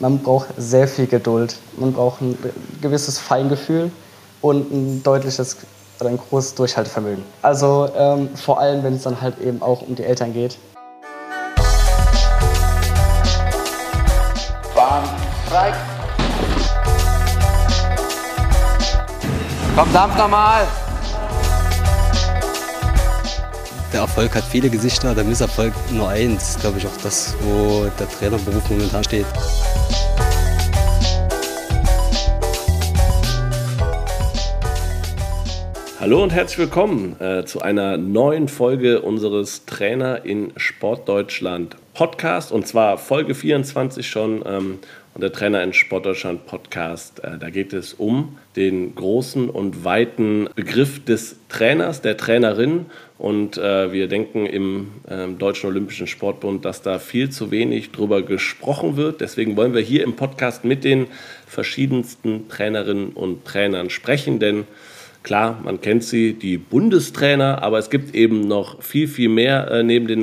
man 0.00 0.18
braucht 0.18 0.48
sehr 0.56 0.88
viel 0.88 1.06
Geduld. 1.06 1.56
Man 1.76 1.92
braucht 1.92 2.20
ein 2.20 2.38
gewisses 2.80 3.18
Feingefühl 3.18 3.90
und 4.40 4.70
ein 4.72 5.02
deutliches 5.02 5.56
oder 6.00 6.10
ein 6.10 6.18
großes 6.18 6.54
Durchhaltevermögen. 6.54 7.24
Also 7.42 7.88
ähm, 7.96 8.28
vor 8.36 8.58
allem, 8.58 8.82
wenn 8.82 8.94
es 8.94 9.02
dann 9.02 9.20
halt 9.20 9.38
eben 9.40 9.62
auch 9.62 9.82
um 9.82 9.94
die 9.94 10.04
Eltern 10.04 10.32
geht. 10.32 10.58
Bahn 14.74 15.04
frei. 15.48 15.72
Komm, 19.76 19.92
dampf 19.92 20.16
nochmal. 20.16 20.66
Der 23.94 24.00
Erfolg 24.00 24.34
hat 24.34 24.42
viele 24.42 24.68
Gesichter, 24.70 25.14
der 25.14 25.22
Misserfolg 25.22 25.72
nur 25.92 26.08
eins. 26.08 26.58
Glaube 26.60 26.78
ich 26.78 26.86
auch 26.88 26.96
das, 27.04 27.36
wo 27.42 27.86
der 27.96 28.08
Trainerberuf 28.08 28.68
momentan 28.68 29.04
steht. 29.04 29.24
Hallo 36.00 36.24
und 36.24 36.30
herzlich 36.32 36.58
willkommen 36.58 37.14
äh, 37.20 37.44
zu 37.44 37.60
einer 37.62 37.96
neuen 37.96 38.48
Folge 38.48 39.00
unseres 39.00 39.64
Trainer 39.64 40.24
in 40.24 40.52
Sportdeutschland 40.56 41.76
Podcast 41.94 42.50
und 42.50 42.66
zwar 42.66 42.98
Folge 42.98 43.36
24 43.36 44.08
schon. 44.08 44.42
Ähm, 44.44 44.78
und 45.14 45.20
der 45.20 45.32
Trainer 45.32 45.62
in 45.62 45.72
Sportdeutschland 45.72 46.46
Podcast, 46.46 47.22
äh, 47.22 47.38
da 47.38 47.50
geht 47.50 47.72
es 47.72 47.94
um 47.94 48.36
den 48.56 48.94
großen 48.96 49.48
und 49.48 49.84
weiten 49.84 50.48
Begriff 50.56 51.04
des 51.04 51.36
Trainers, 51.48 52.02
der 52.02 52.16
Trainerin. 52.16 52.86
Und 53.16 53.56
äh, 53.56 53.92
wir 53.92 54.08
denken 54.08 54.44
im 54.44 54.88
äh, 55.08 55.28
Deutschen 55.28 55.70
Olympischen 55.70 56.08
Sportbund, 56.08 56.64
dass 56.64 56.82
da 56.82 56.98
viel 56.98 57.30
zu 57.30 57.52
wenig 57.52 57.92
drüber 57.92 58.22
gesprochen 58.22 58.96
wird. 58.96 59.20
Deswegen 59.20 59.56
wollen 59.56 59.72
wir 59.72 59.82
hier 59.82 60.02
im 60.02 60.16
Podcast 60.16 60.64
mit 60.64 60.82
den 60.82 61.06
verschiedensten 61.46 62.48
Trainerinnen 62.48 63.10
und 63.10 63.44
Trainern 63.44 63.90
sprechen, 63.90 64.40
denn 64.40 64.64
Klar, 65.24 65.58
man 65.64 65.80
kennt 65.80 66.04
sie, 66.04 66.34
die 66.34 66.58
Bundestrainer, 66.58 67.62
aber 67.62 67.78
es 67.78 67.88
gibt 67.88 68.14
eben 68.14 68.46
noch 68.46 68.82
viel, 68.82 69.08
viel 69.08 69.30
mehr 69.30 69.70
äh, 69.70 69.82
neben 69.82 70.06
den 70.06 70.20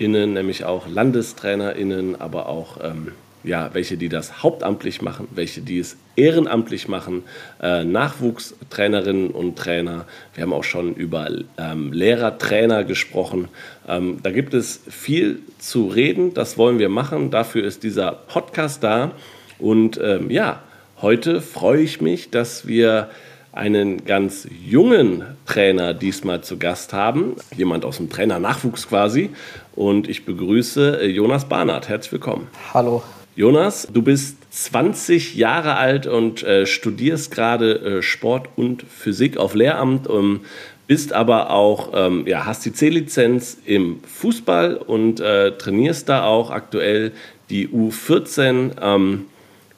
NationalmannschaftstrainerInnen, 0.00 0.32
nämlich 0.32 0.64
auch 0.64 0.88
LandestrainerInnen, 0.88 2.20
aber 2.20 2.48
auch 2.48 2.78
ähm, 2.82 3.12
ja, 3.42 3.70
welche, 3.72 3.96
die 3.96 4.08
das 4.08 4.42
hauptamtlich 4.42 5.00
machen, 5.02 5.28
welche, 5.30 5.60
die 5.60 5.78
es 5.78 5.96
ehrenamtlich 6.16 6.88
machen, 6.88 7.22
äh, 7.62 7.84
Nachwuchstrainerinnen 7.84 9.30
und 9.30 9.56
Trainer. 9.56 10.06
Wir 10.34 10.42
haben 10.42 10.52
auch 10.52 10.64
schon 10.64 10.94
über 10.94 11.30
ähm, 11.56 11.92
Lehrer, 11.92 12.36
Trainer 12.38 12.84
gesprochen. 12.84 13.48
Ähm, 13.88 14.18
da 14.22 14.30
gibt 14.30 14.52
es 14.52 14.82
viel 14.88 15.40
zu 15.58 15.88
reden, 15.88 16.34
das 16.34 16.58
wollen 16.58 16.78
wir 16.78 16.88
machen. 16.88 17.30
Dafür 17.30 17.64
ist 17.64 17.82
dieser 17.82 18.12
Podcast 18.12 18.82
da. 18.82 19.12
Und 19.58 19.98
ähm, 20.02 20.30
ja, 20.30 20.62
Heute 21.02 21.40
freue 21.40 21.80
ich 21.80 22.02
mich, 22.02 22.28
dass 22.28 22.66
wir 22.66 23.08
einen 23.52 24.04
ganz 24.04 24.46
jungen 24.64 25.24
Trainer 25.46 25.94
diesmal 25.94 26.42
zu 26.42 26.58
Gast 26.58 26.92
haben, 26.92 27.36
jemand 27.56 27.84
aus 27.84 27.96
dem 27.96 28.10
Trainernachwuchs 28.10 28.88
quasi. 28.88 29.30
Und 29.74 30.08
ich 30.08 30.24
begrüße 30.24 31.00
äh, 31.02 31.06
Jonas 31.06 31.48
Barnard. 31.48 31.88
Herzlich 31.88 32.12
willkommen. 32.12 32.48
Hallo. 32.72 33.02
Jonas, 33.36 33.88
du 33.92 34.02
bist 34.02 34.36
20 34.50 35.34
Jahre 35.36 35.76
alt 35.76 36.06
und 36.06 36.42
äh, 36.42 36.66
studierst 36.66 37.30
gerade 37.30 37.98
äh, 37.98 38.02
Sport 38.02 38.48
und 38.56 38.82
Physik 38.82 39.36
auf 39.36 39.54
Lehramt. 39.54 40.08
Ähm, 40.10 40.40
bist 40.86 41.12
aber 41.12 41.50
auch, 41.50 41.92
ähm, 41.94 42.26
ja, 42.26 42.46
hast 42.46 42.64
die 42.64 42.72
C-Lizenz 42.72 43.58
im 43.64 44.00
Fußball 44.02 44.76
und 44.76 45.20
äh, 45.20 45.56
trainierst 45.56 46.08
da 46.08 46.24
auch 46.24 46.50
aktuell 46.50 47.12
die 47.48 47.68
U14. 47.68 48.72
Ähm, 48.80 49.26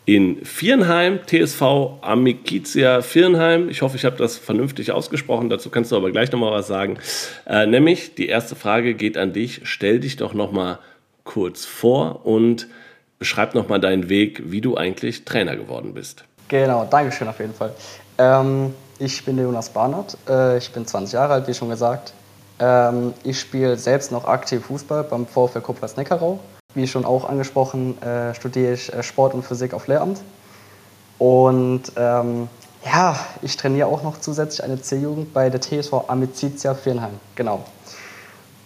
in 0.05 0.45
Viernheim, 0.45 1.21
TSV 1.27 1.63
Amikizia 2.01 3.03
Viernheim. 3.03 3.69
Ich 3.69 3.83
hoffe, 3.83 3.97
ich 3.97 4.05
habe 4.05 4.17
das 4.17 4.37
vernünftig 4.37 4.93
ausgesprochen. 4.93 5.49
Dazu 5.49 5.71
kannst 5.71 5.93
du 5.93 5.97
aber 5.97 6.11
gleich 6.11 6.33
nochmal 6.33 6.53
was 6.53 6.67
sagen. 6.67 6.99
Äh, 7.47 7.67
nämlich, 7.67 8.15
die 8.15 8.29
erste 8.29 8.57
Frage 8.57 8.95
geht 8.95 9.17
an 9.17 9.33
dich. 9.33 9.61
Stell 9.65 10.01
dich 10.01 10.17
doch 10.17 10.35
nochmal 10.35 10.79
kurz 11.25 11.65
vor 11.65 12.27
und 12.27 12.67
beschreib 13.19 13.55
nochmal 13.55 13.79
deinen 13.79 14.09
Weg, 14.09 14.43
wie 14.47 14.61
du 14.61 14.77
eigentlich 14.77 15.25
Trainer 15.25 15.55
geworden 15.57 15.95
bist. 15.95 16.25
Genau, 16.49 16.85
Dankeschön 16.91 17.29
auf 17.29 17.39
jeden 17.39 17.55
Fall. 17.55 17.73
Ähm, 18.19 18.75
ich 18.99 19.25
bin 19.25 19.37
der 19.37 19.47
Jonas 19.47 19.71
Barnert. 19.71 20.19
Äh, 20.29 20.59
ich 20.59 20.71
bin 20.73 20.85
20 20.85 21.15
Jahre 21.15 21.35
alt, 21.35 21.49
wie 21.49 21.55
schon 21.55 21.69
gesagt. 21.69 22.13
Ähm, 22.59 23.15
ich 23.23 23.39
spiele 23.39 23.77
selbst 23.77 24.11
noch 24.11 24.25
aktiv 24.25 24.65
Fußball 24.67 25.05
beim 25.05 25.27
VfL 25.27 25.61
Kupfersneckerau. 25.61 26.41
Wie 26.75 26.87
schon 26.87 27.05
auch 27.05 27.29
angesprochen, 27.29 28.01
äh, 28.03 28.35
studiere 28.35 28.73
ich 28.73 28.93
äh, 28.93 29.03
Sport 29.03 29.35
und 29.35 29.45
Physik 29.45 29.75
auf 29.75 29.87
Lehramt. 29.87 30.21
Und 31.19 31.93
ähm, 31.97 32.49
ja, 32.85 33.17
ich 33.43 33.57
trainiere 33.57 33.87
auch 33.89 34.03
noch 34.03 34.21
zusätzlich 34.21 34.65
eine 34.65 34.81
C-Jugend 34.81 35.33
bei 35.33 35.51
der 35.51 35.61
TSV 35.61 36.09
Amicizia 36.09 36.75
Viernheim. 36.75 37.21
Genau. 37.37 37.65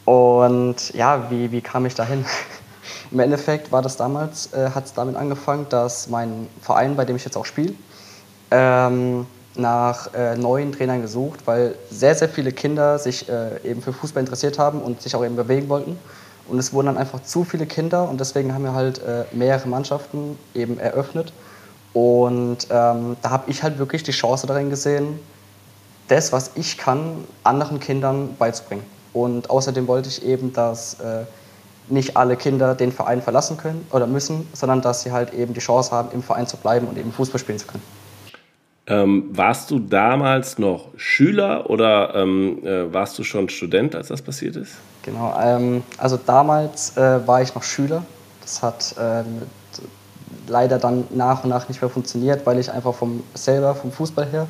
Und 0.05 0.95
ja, 0.95 1.31
wie, 1.31 1.51
wie 1.51 1.61
kam 1.61 1.85
ich 1.85 1.95
dahin? 1.95 2.25
Im 3.11 3.21
Endeffekt 3.21 3.73
war 3.73 3.83
das 3.83 3.97
damals, 3.97 4.53
äh, 4.53 4.71
hat 4.71 4.87
es 4.87 4.95
damit 4.95 5.17
angefangen, 5.17 5.67
dass 5.69 6.09
mein 6.09 6.49
Verein, 6.63 6.97
bei 6.97 7.05
dem 7.05 7.17
ich 7.17 7.25
jetzt 7.25 7.37
auch 7.37 7.45
spiele, 7.45 7.75
ähm, 8.51 9.27
nach 9.57 10.15
äh, 10.15 10.37
neuen 10.37 10.73
Trainern 10.73 11.03
gesucht, 11.03 11.41
weil 11.47 11.75
sehr, 11.91 12.15
sehr 12.15 12.29
viele 12.29 12.53
Kinder 12.53 12.99
sich 12.99 13.29
äh, 13.29 13.61
eben 13.65 13.83
für 13.83 13.93
Fußball 13.93 14.21
interessiert 14.21 14.59
haben 14.59 14.81
und 14.81 15.03
sich 15.03 15.15
auch 15.15 15.25
eben 15.25 15.37
bewegen 15.37 15.69
wollten. 15.69 15.99
Und 16.49 16.59
es 16.59 16.73
wurden 16.73 16.87
dann 16.87 16.99
einfach 16.99 17.23
zu 17.23 17.45
viele 17.45 17.67
Kinder 17.67 18.09
und 18.09 18.21
deswegen 18.21 18.55
haben 18.55 18.65
wir 18.65 18.75
halt 18.75 18.99
äh, 18.99 19.25
mehrere 19.33 19.69
Mannschaften 19.69 20.39
eben 20.55 20.79
eröffnet. 20.79 21.33
Und 21.93 22.69
ähm, 22.71 23.17
da 23.23 23.31
habe 23.31 23.51
ich 23.51 23.63
halt 23.63 23.79
wirklich 23.79 24.03
die 24.03 24.13
Chance 24.13 24.47
darin 24.47 24.71
gesehen, 24.71 25.19
das, 26.09 26.33
was 26.33 26.53
ich 26.55 26.79
kann, 26.79 27.25
anderen 27.43 27.81
Kindern 27.81 28.37
beizubringen. 28.39 28.85
Und 29.13 29.51
außerdem 29.51 29.89
wollte 29.89 30.09
ich 30.09 30.25
eben, 30.25 30.53
dass 30.53 31.01
äh, 31.01 31.25
nicht 31.89 32.17
alle 32.17 32.37
Kinder 32.37 32.75
den 32.75 32.93
Verein 32.93 33.23
verlassen 33.23 33.57
können 33.57 33.87
oder 33.93 34.07
müssen, 34.07 34.47
sondern 34.53 34.83
dass 34.83 35.03
sie 35.03 35.13
halt 35.13 35.33
eben 35.33 35.55
die 35.55 35.61
Chance 35.61 35.91
haben, 35.91 36.11
im 36.13 36.23
Verein 36.23 36.47
zu 36.47 36.57
bleiben 36.57 36.87
und 36.87 36.99
eben 36.99 37.13
Fußball 37.13 37.41
spielen 37.41 37.59
zu 37.59 37.67
können. 37.67 37.83
Ähm, 38.89 39.31
warst 39.31 39.71
du 39.71 39.81
damals 39.81 40.59
noch 40.59 40.91
Schüler 40.97 41.69
oder 41.71 42.15
ähm, 42.15 42.65
äh, 42.65 42.93
warst 42.93 43.19
du 43.19 43.25
schon 43.25 43.49
Student, 43.49 43.97
als 43.97 44.09
das 44.09 44.23
passiert 44.23 44.55
ist? 44.55 44.77
Genau, 45.07 45.33
ähm, 45.41 45.85
also 45.99 46.17
damals 46.17 46.97
äh, 46.97 47.27
war 47.27 47.41
ich 47.41 47.55
noch 47.55 47.63
Schüler. 47.63 48.03
Das 48.43 48.61
hat 48.61 48.97
ähm, 49.01 49.43
leider 50.49 50.79
dann 50.79 51.05
nach 51.11 51.45
und 51.45 51.51
nach 51.51 51.69
nicht 51.69 51.81
mehr 51.81 51.89
funktioniert, 51.89 52.45
weil 52.45 52.59
ich 52.59 52.71
einfach 52.73 52.93
vom 52.93 53.23
selber, 53.33 53.77
vom 53.77 53.93
Fußball 53.93 54.27
her 54.27 54.49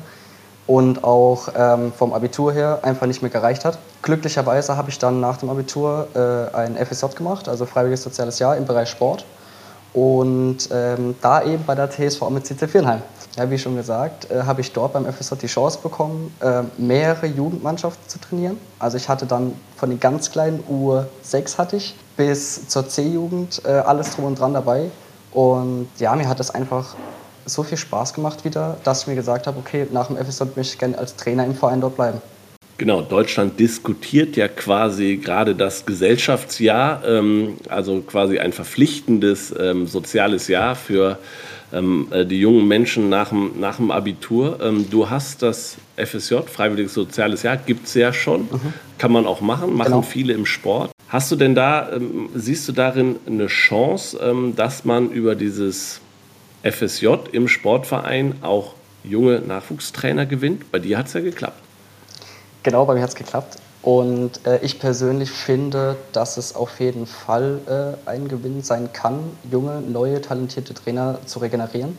und 0.65 1.03
auch 1.03 1.49
ähm, 1.55 1.93
vom 1.93 2.11
Abitur 2.11 2.51
her 2.51 2.79
einfach 2.81 3.05
nicht 3.05 3.21
mehr 3.21 3.29
gereicht 3.29 3.65
hat. 3.65 3.77
Glücklicherweise 4.01 4.75
habe 4.75 4.89
ich 4.89 4.97
dann 4.97 5.19
nach 5.19 5.37
dem 5.37 5.51
Abitur 5.51 6.07
äh, 6.15 6.55
ein 6.55 6.75
FSJ 6.75 7.15
gemacht, 7.15 7.47
also 7.47 7.67
Freiwilliges 7.67 8.03
Soziales 8.03 8.39
Jahr 8.39 8.57
im 8.57 8.65
Bereich 8.65 8.89
Sport 8.89 9.25
und 9.93 10.57
ähm, 10.71 11.15
da 11.21 11.43
eben 11.43 11.63
bei 11.65 11.75
der 11.75 11.89
TSV 11.89 12.29
mit 12.29 12.45
CC 12.45 12.67
Viernheim. 12.67 13.01
Ja, 13.35 13.49
wie 13.51 13.57
schon 13.57 13.75
gesagt, 13.75 14.31
äh, 14.31 14.43
habe 14.43 14.61
ich 14.61 14.73
dort 14.73 14.93
beim 14.93 15.05
FSJ 15.05 15.35
die 15.35 15.47
Chance 15.47 15.79
bekommen, 15.81 16.35
äh, 16.39 16.63
mehrere 16.77 17.27
Jugendmannschaften 17.27 18.09
zu 18.09 18.19
trainieren. 18.19 18.57
Also 18.79 18.97
ich 18.97 19.09
hatte 19.09 19.25
dann 19.25 19.53
von 19.75 19.89
den 19.89 19.99
ganz 19.99 20.31
kleinen 20.31 20.63
U6 20.69 21.57
hatte 21.57 21.75
ich 21.75 21.95
bis 22.15 22.67
zur 22.67 22.89
C-Jugend 22.89 23.61
äh, 23.63 23.69
alles 23.69 24.15
drum 24.15 24.25
und 24.25 24.39
dran 24.39 24.53
dabei. 24.53 24.89
Und 25.31 25.87
ja, 25.99 26.15
mir 26.15 26.27
hat 26.27 26.39
das 26.39 26.49
einfach 26.49 26.95
so 27.45 27.63
viel 27.63 27.77
Spaß 27.77 28.13
gemacht 28.13 28.43
wieder, 28.43 28.77
dass 28.83 29.01
ich 29.01 29.07
mir 29.07 29.15
gesagt 29.15 29.47
habe, 29.47 29.59
okay, 29.59 29.87
nach 29.91 30.07
dem 30.07 30.17
FSJ 30.17 30.43
möchte 30.55 30.73
ich 30.73 30.79
gerne 30.79 30.97
als 30.97 31.15
Trainer 31.15 31.45
im 31.45 31.55
Verein 31.55 31.79
dort 31.79 31.95
bleiben. 31.95 32.21
Genau, 32.77 33.01
Deutschland 33.01 33.59
diskutiert 33.59 34.35
ja 34.35 34.47
quasi 34.47 35.17
gerade 35.17 35.55
das 35.55 35.85
Gesellschaftsjahr, 35.85 37.03
ähm, 37.07 37.55
also 37.69 38.01
quasi 38.01 38.37
ein 38.37 38.53
verpflichtendes 38.53 39.53
ähm, 39.59 39.87
soziales 39.87 40.47
Jahr 40.47 40.75
für 40.75 41.17
ähm, 41.73 42.07
äh, 42.11 42.23
die 42.23 42.39
jungen 42.39 42.67
Menschen 42.67 43.09
nach 43.09 43.29
dem, 43.29 43.59
nach 43.59 43.77
dem 43.77 43.89
Abitur. 43.89 44.59
Ähm, 44.61 44.85
du 44.91 45.09
hast 45.09 45.41
das 45.41 45.77
FSJ, 45.97 46.35
Freiwilliges 46.45 46.93
Soziales 46.93 47.41
Jahr, 47.41 47.57
gibt 47.57 47.87
es 47.87 47.95
ja 47.95 48.13
schon, 48.13 48.41
mhm. 48.41 48.73
kann 48.99 49.11
man 49.11 49.25
auch 49.25 49.41
machen, 49.41 49.73
machen 49.73 49.91
genau. 49.91 50.01
viele 50.03 50.33
im 50.33 50.45
Sport. 50.45 50.91
Hast 51.09 51.31
du 51.31 51.35
denn 51.35 51.55
da, 51.55 51.91
ähm, 51.91 52.29
siehst 52.35 52.67
du 52.67 52.73
darin 52.73 53.15
eine 53.25 53.47
Chance, 53.47 54.19
ähm, 54.21 54.55
dass 54.55 54.85
man 54.85 55.09
über 55.09 55.33
dieses 55.33 55.99
FSJ 56.63 57.07
im 57.31 57.47
Sportverein 57.47 58.35
auch 58.41 58.75
junge 59.03 59.39
Nachwuchstrainer 59.39 60.27
gewinnt? 60.27 60.71
Bei 60.71 60.77
dir 60.77 60.99
hat 60.99 61.07
es 61.07 61.13
ja 61.13 61.21
geklappt. 61.21 61.66
Genau, 62.67 62.83
bei 62.83 62.95
mir 62.95 63.01
hat 63.01 63.11
es 63.11 63.15
geklappt. 63.15 63.59
Und 63.81 64.45
äh, 64.45 64.57
ich 64.57 64.77
persönlich 64.77 65.31
finde, 65.31 65.95
dass 66.11 66.35
es 66.35 66.53
auf 66.53 66.81
jeden 66.81 67.05
Fall 67.05 67.61
äh, 68.05 68.09
ein 68.09 68.27
Gewinn 68.27 68.61
sein 68.61 68.91
kann, 68.91 69.19
junge, 69.49 69.79
neue, 69.79 70.19
talentierte 70.19 70.73
Trainer 70.73 71.17
zu 71.25 71.39
regenerieren. 71.39 71.97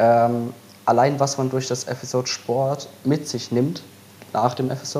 Ähm, 0.00 0.52
allein 0.84 1.20
was 1.20 1.38
man 1.38 1.48
durch 1.48 1.68
das 1.68 1.84
FSJ 1.84 2.26
Sport 2.26 2.88
mit 3.04 3.28
sich 3.28 3.52
nimmt, 3.52 3.84
nach 4.32 4.54
dem 4.54 4.68
FSJ, 4.68 4.98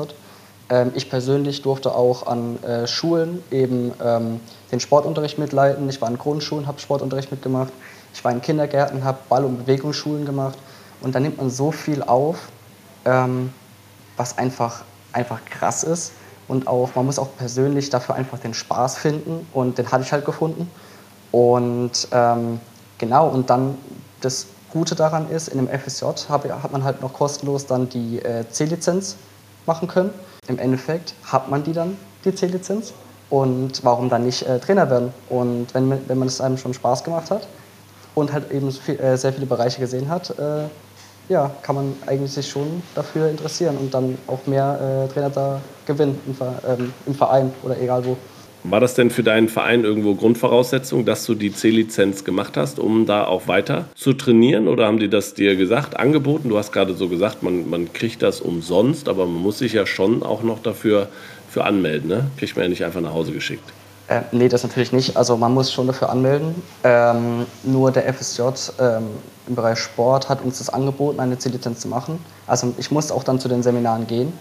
Ähm, 0.69 0.93
ich 0.95 1.09
persönlich 1.09 1.61
durfte 1.61 1.93
auch 1.93 2.25
an 2.25 2.63
äh, 2.63 2.87
Schulen 2.87 3.43
eben 3.51 3.91
ähm, 4.01 4.39
den 4.71 4.79
Sportunterricht 4.79 5.37
mitleiten. 5.37 5.89
Ich 5.89 5.99
war 5.99 6.09
in 6.09 6.17
Grundschulen, 6.17 6.67
habe 6.67 6.79
Sportunterricht 6.79 7.31
mitgemacht. 7.31 7.73
Ich 8.13 8.23
war 8.23 8.31
in 8.31 8.41
Kindergärten, 8.41 9.03
habe 9.03 9.17
Ball- 9.27 9.43
und 9.43 9.57
Bewegungsschulen 9.65 10.25
gemacht. 10.25 10.57
Und 11.01 11.15
da 11.15 11.19
nimmt 11.19 11.35
man 11.35 11.49
so 11.49 11.71
viel 11.73 12.01
auf, 12.01 12.47
ähm, 13.03 13.51
was 14.17 14.37
einfach, 14.37 14.83
einfach 15.13 15.43
krass 15.45 15.83
ist. 15.83 16.13
Und 16.47 16.67
auch, 16.67 16.89
man 16.95 17.05
muss 17.05 17.17
auch 17.17 17.29
persönlich 17.37 17.89
dafür 17.89 18.15
einfach 18.15 18.39
den 18.39 18.53
Spaß 18.53 18.97
finden. 18.97 19.47
Und 19.53 19.77
den 19.77 19.91
hatte 19.91 20.03
ich 20.03 20.11
halt 20.11 20.25
gefunden. 20.25 20.69
Und 21.31 22.07
ähm, 22.11 22.59
genau, 22.97 23.27
und 23.27 23.49
dann 23.49 23.77
das 24.21 24.47
Gute 24.71 24.95
daran 24.95 25.29
ist, 25.29 25.47
in 25.47 25.57
dem 25.57 25.67
FSJ 25.67 26.05
hab, 26.29 26.43
hat 26.43 26.71
man 26.71 26.83
halt 26.83 27.01
noch 27.01 27.13
kostenlos 27.13 27.65
dann 27.65 27.89
die 27.89 28.19
äh, 28.19 28.47
C-Lizenz 28.49 29.15
machen 29.65 29.87
können. 29.87 30.11
Im 30.47 30.59
Endeffekt 30.59 31.13
hat 31.23 31.49
man 31.49 31.63
die 31.63 31.73
dann, 31.73 31.97
die 32.23 32.35
C-Lizenz. 32.35 32.93
Und 33.29 33.83
warum 33.83 34.09
dann 34.09 34.23
nicht 34.23 34.43
äh, 34.43 34.59
Trainer 34.59 34.89
werden? 34.89 35.13
Und 35.29 35.73
wenn, 35.73 36.07
wenn 36.07 36.17
man 36.17 36.27
es 36.27 36.39
einem 36.41 36.57
schon 36.57 36.73
Spaß 36.73 37.03
gemacht 37.03 37.31
hat 37.31 37.47
und 38.13 38.31
halt 38.31 38.51
eben 38.51 38.71
viel, 38.71 38.99
äh, 38.99 39.17
sehr 39.17 39.33
viele 39.33 39.45
Bereiche 39.45 39.79
gesehen 39.79 40.09
hat, 40.09 40.29
äh, 40.37 40.65
ja, 41.29 41.51
kann 41.61 41.75
man 41.75 41.93
eigentlich 42.05 42.31
sich 42.31 42.47
schon 42.47 42.83
dafür 42.93 43.29
interessieren 43.29 43.77
und 43.77 43.93
dann 43.93 44.17
auch 44.27 44.45
mehr 44.45 45.07
äh, 45.09 45.13
Trainer 45.13 45.29
da 45.29 45.61
gewinnen 45.85 46.19
im, 46.27 46.35
ähm, 46.67 46.93
im 47.05 47.15
Verein 47.15 47.51
oder 47.63 47.79
egal 47.79 48.05
wo. 48.05 48.17
War 48.67 48.79
das 48.79 48.95
denn 48.95 49.11
für 49.11 49.21
deinen 49.21 49.47
Verein 49.47 49.83
irgendwo 49.83 50.15
Grundvoraussetzung, 50.15 51.05
dass 51.05 51.23
du 51.25 51.35
die 51.35 51.53
C-Lizenz 51.53 52.23
gemacht 52.23 52.57
hast, 52.57 52.79
um 52.79 53.05
da 53.05 53.25
auch 53.25 53.47
weiter 53.47 53.85
zu 53.93 54.13
trainieren? 54.13 54.67
Oder 54.67 54.87
haben 54.87 54.97
die 54.97 55.07
das 55.07 55.35
dir 55.35 55.55
gesagt, 55.55 55.97
angeboten? 55.97 56.49
Du 56.49 56.57
hast 56.57 56.71
gerade 56.71 56.95
so 56.95 57.07
gesagt, 57.07 57.43
man, 57.43 57.69
man 57.69 57.93
kriegt 57.93 58.23
das 58.23 58.41
umsonst, 58.41 59.07
aber 59.07 59.27
man 59.27 59.39
muss 59.39 59.59
sich 59.59 59.73
ja 59.73 59.85
schon 59.85 60.23
auch 60.23 60.41
noch 60.41 60.63
dafür 60.63 61.09
für 61.47 61.63
anmelden. 61.63 62.09
Ne? 62.09 62.31
Kriegt 62.37 62.55
man 62.55 62.63
ja 62.63 62.69
nicht 62.69 62.83
einfach 62.83 63.01
nach 63.01 63.13
Hause 63.13 63.33
geschickt. 63.33 63.71
Äh, 64.07 64.21
nee, 64.31 64.47
das 64.47 64.63
natürlich 64.63 64.91
nicht. 64.91 65.17
Also 65.17 65.35
man 65.37 65.53
muss 65.53 65.71
schon 65.71 65.87
dafür 65.87 66.09
anmelden. 66.09 66.61
Ähm, 66.83 67.45
nur 67.63 67.91
der 67.91 68.11
FSJ 68.13 68.41
ähm, 68.79 69.07
im 69.47 69.55
Bereich 69.55 69.79
Sport 69.79 70.29
hat 70.29 70.41
uns 70.43 70.59
das 70.59 70.69
angeboten, 70.69 71.19
eine 71.19 71.37
C-Lizenz 71.37 71.79
zu 71.79 71.87
machen. 71.87 72.23
Also 72.45 72.73
ich 72.77 72.91
musste 72.91 73.13
auch 73.13 73.23
dann 73.23 73.39
zu 73.39 73.47
den 73.47 73.63
Seminaren 73.63 74.05
gehen. 74.05 74.33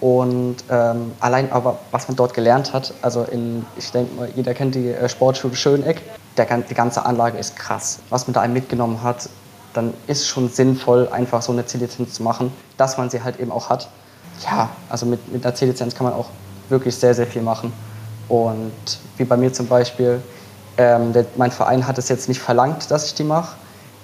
Und 0.00 0.56
ähm, 0.70 1.12
allein 1.20 1.50
aber, 1.50 1.78
was 1.90 2.06
man 2.06 2.16
dort 2.16 2.32
gelernt 2.32 2.72
hat, 2.72 2.94
also 3.02 3.24
in, 3.24 3.66
ich 3.76 3.90
denke 3.90 4.14
mal, 4.14 4.30
jeder 4.36 4.54
kennt 4.54 4.74
die 4.74 4.90
äh, 4.90 5.08
Sportschule 5.08 5.56
Schöneck, 5.56 6.02
der, 6.36 6.46
die 6.58 6.74
ganze 6.74 7.04
Anlage 7.04 7.38
ist 7.38 7.56
krass. 7.56 7.98
Was 8.10 8.26
man 8.28 8.34
da 8.34 8.46
mitgenommen 8.46 9.02
hat, 9.02 9.28
dann 9.72 9.94
ist 10.06 10.28
schon 10.28 10.48
sinnvoll, 10.50 11.08
einfach 11.10 11.42
so 11.42 11.52
eine 11.52 11.66
C-Lizenz 11.66 12.14
zu 12.14 12.22
machen, 12.22 12.52
dass 12.76 12.96
man 12.96 13.10
sie 13.10 13.22
halt 13.22 13.40
eben 13.40 13.50
auch 13.50 13.70
hat. 13.70 13.88
Ja, 14.44 14.70
also 14.88 15.04
mit, 15.04 15.32
mit 15.32 15.44
einer 15.44 15.54
C-Lizenz 15.54 15.94
kann 15.96 16.04
man 16.04 16.14
auch 16.14 16.28
wirklich 16.68 16.94
sehr, 16.94 17.14
sehr 17.14 17.26
viel 17.26 17.42
machen. 17.42 17.72
Und 18.28 18.72
wie 19.16 19.24
bei 19.24 19.36
mir 19.36 19.52
zum 19.52 19.66
Beispiel, 19.66 20.20
ähm, 20.76 21.12
der, 21.12 21.26
mein 21.36 21.50
Verein 21.50 21.86
hat 21.86 21.98
es 21.98 22.08
jetzt 22.08 22.28
nicht 22.28 22.40
verlangt, 22.40 22.90
dass 22.90 23.06
ich 23.06 23.14
die 23.14 23.24
mache, 23.24 23.56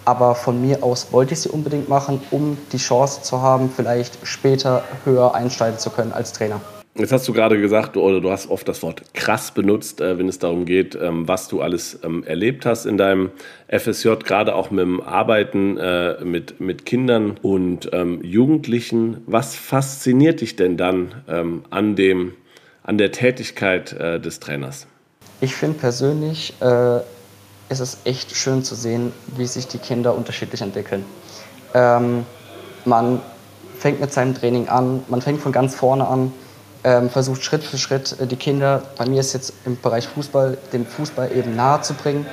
aber 0.05 0.35
von 0.35 0.61
mir 0.61 0.83
aus 0.83 1.13
wollte 1.13 1.35
ich 1.35 1.41
sie 1.41 1.49
unbedingt 1.49 1.89
machen, 1.89 2.21
um 2.31 2.59
die 2.73 2.79
Chance 2.79 3.23
zu 3.23 3.41
haben, 3.41 3.71
vielleicht 3.75 4.19
später 4.27 4.83
höher 5.05 5.35
einsteigen 5.35 5.79
zu 5.79 5.91
können 5.91 6.13
als 6.13 6.33
Trainer. 6.33 6.61
Jetzt 6.97 7.11
hast 7.11 7.27
du 7.27 7.33
gerade 7.33 7.61
gesagt, 7.61 7.97
oder 7.97 8.21
du 8.21 8.31
hast 8.31 8.49
oft 8.49 8.69
das 8.69 8.81
Wort 8.85 9.03
krass 9.15 9.51
benutzt, 9.51 10.01
äh, 10.01 10.17
wenn 10.17 10.29
es 10.29 10.39
darum 10.39 10.65
geht, 10.65 10.95
ähm, 10.95 11.27
was 11.27 11.49
du 11.49 11.61
alles 11.61 11.99
ähm, 12.05 12.23
erlebt 12.23 12.67
hast 12.67 12.87
in 12.87 12.97
deinem 12.97 13.31
FSJ, 13.67 14.11
gerade 14.25 14.55
auch 14.55 14.71
mit 14.71 14.83
dem 14.83 15.01
Arbeiten 15.01 15.77
äh, 15.77 16.25
mit, 16.25 16.61
mit 16.61 16.87
Kindern 16.87 17.37
und 17.43 17.91
ähm, 17.93 18.23
Jugendlichen. 18.23 19.23
Was 19.27 19.57
fasziniert 19.57 20.41
dich 20.41 20.55
denn 20.55 20.77
dann 20.77 21.63
an, 21.71 21.97
dem, 21.97 22.35
an 22.85 22.99
der 22.99 23.11
Tätigkeit 23.11 23.93
äh, 23.93 24.21
des 24.21 24.39
Trainers? 24.39 24.87
Ich 25.41 25.55
finde 25.57 25.79
persönlich, 25.79 26.55
äh, 26.61 26.99
ist 27.69 27.81
es 27.81 27.99
echt 28.05 28.37
schön 28.37 28.63
zu 28.63 28.75
sehen, 28.75 29.13
wie 29.37 29.47
sich 29.47 29.67
die 29.67 29.79
Kinder 29.79 30.15
unterschiedlich 30.15 30.61
entwickeln. 30.61 31.05
Ähm, 31.73 32.25
man 32.85 33.21
fängt 33.79 34.01
mit 34.01 34.13
seinem 34.13 34.35
Training 34.35 34.69
an, 34.69 35.03
man 35.09 35.23
fängt 35.23 35.41
von 35.41 35.51
ganz 35.51 35.75
vorne 35.75 36.07
an, 36.07 36.33
ähm, 36.85 37.09
versucht 37.09 37.43
Schritt 37.43 37.65
für 37.65 37.79
Schritt 37.79 38.21
äh, 38.21 38.27
die 38.27 38.37
Kinder, 38.37 38.83
bei 38.99 39.07
mir 39.07 39.21
ist 39.21 39.33
jetzt 39.33 39.55
im 39.65 39.81
Bereich 39.81 40.07
Fußball, 40.07 40.59
dem 40.73 40.87
Fußball 40.87 41.33
eben 41.33 41.57
nahe 41.57 41.81
zu 41.81 41.95
bringen, 41.95 42.27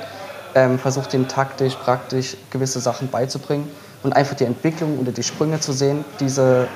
ähm, 0.54 0.78
versucht 0.78 1.14
dem 1.14 1.28
taktisch, 1.28 1.74
praktisch 1.74 2.36
gewisse 2.50 2.80
Sachen 2.80 3.08
beizubringen 3.08 3.68
und 4.02 4.12
einfach 4.12 4.36
die 4.36 4.44
Entwicklung 4.44 4.98
oder 4.98 5.12
die 5.12 5.22
Sprünge 5.22 5.60
zu 5.60 5.72
sehen, 5.72 6.04
diese, 6.20 6.68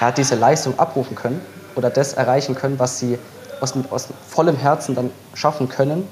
ja, 0.00 0.10
diese 0.10 0.36
Leistung 0.36 0.78
abrufen 0.78 1.14
können 1.14 1.42
oder 1.80 1.90
das 1.90 2.12
erreichen 2.12 2.54
können, 2.54 2.78
was 2.78 2.98
sie 2.98 3.18
aus, 3.60 3.74
aus 3.90 4.08
vollem 4.28 4.56
Herzen 4.56 4.94
dann 4.94 5.10
schaffen 5.34 5.68
können 5.68 6.06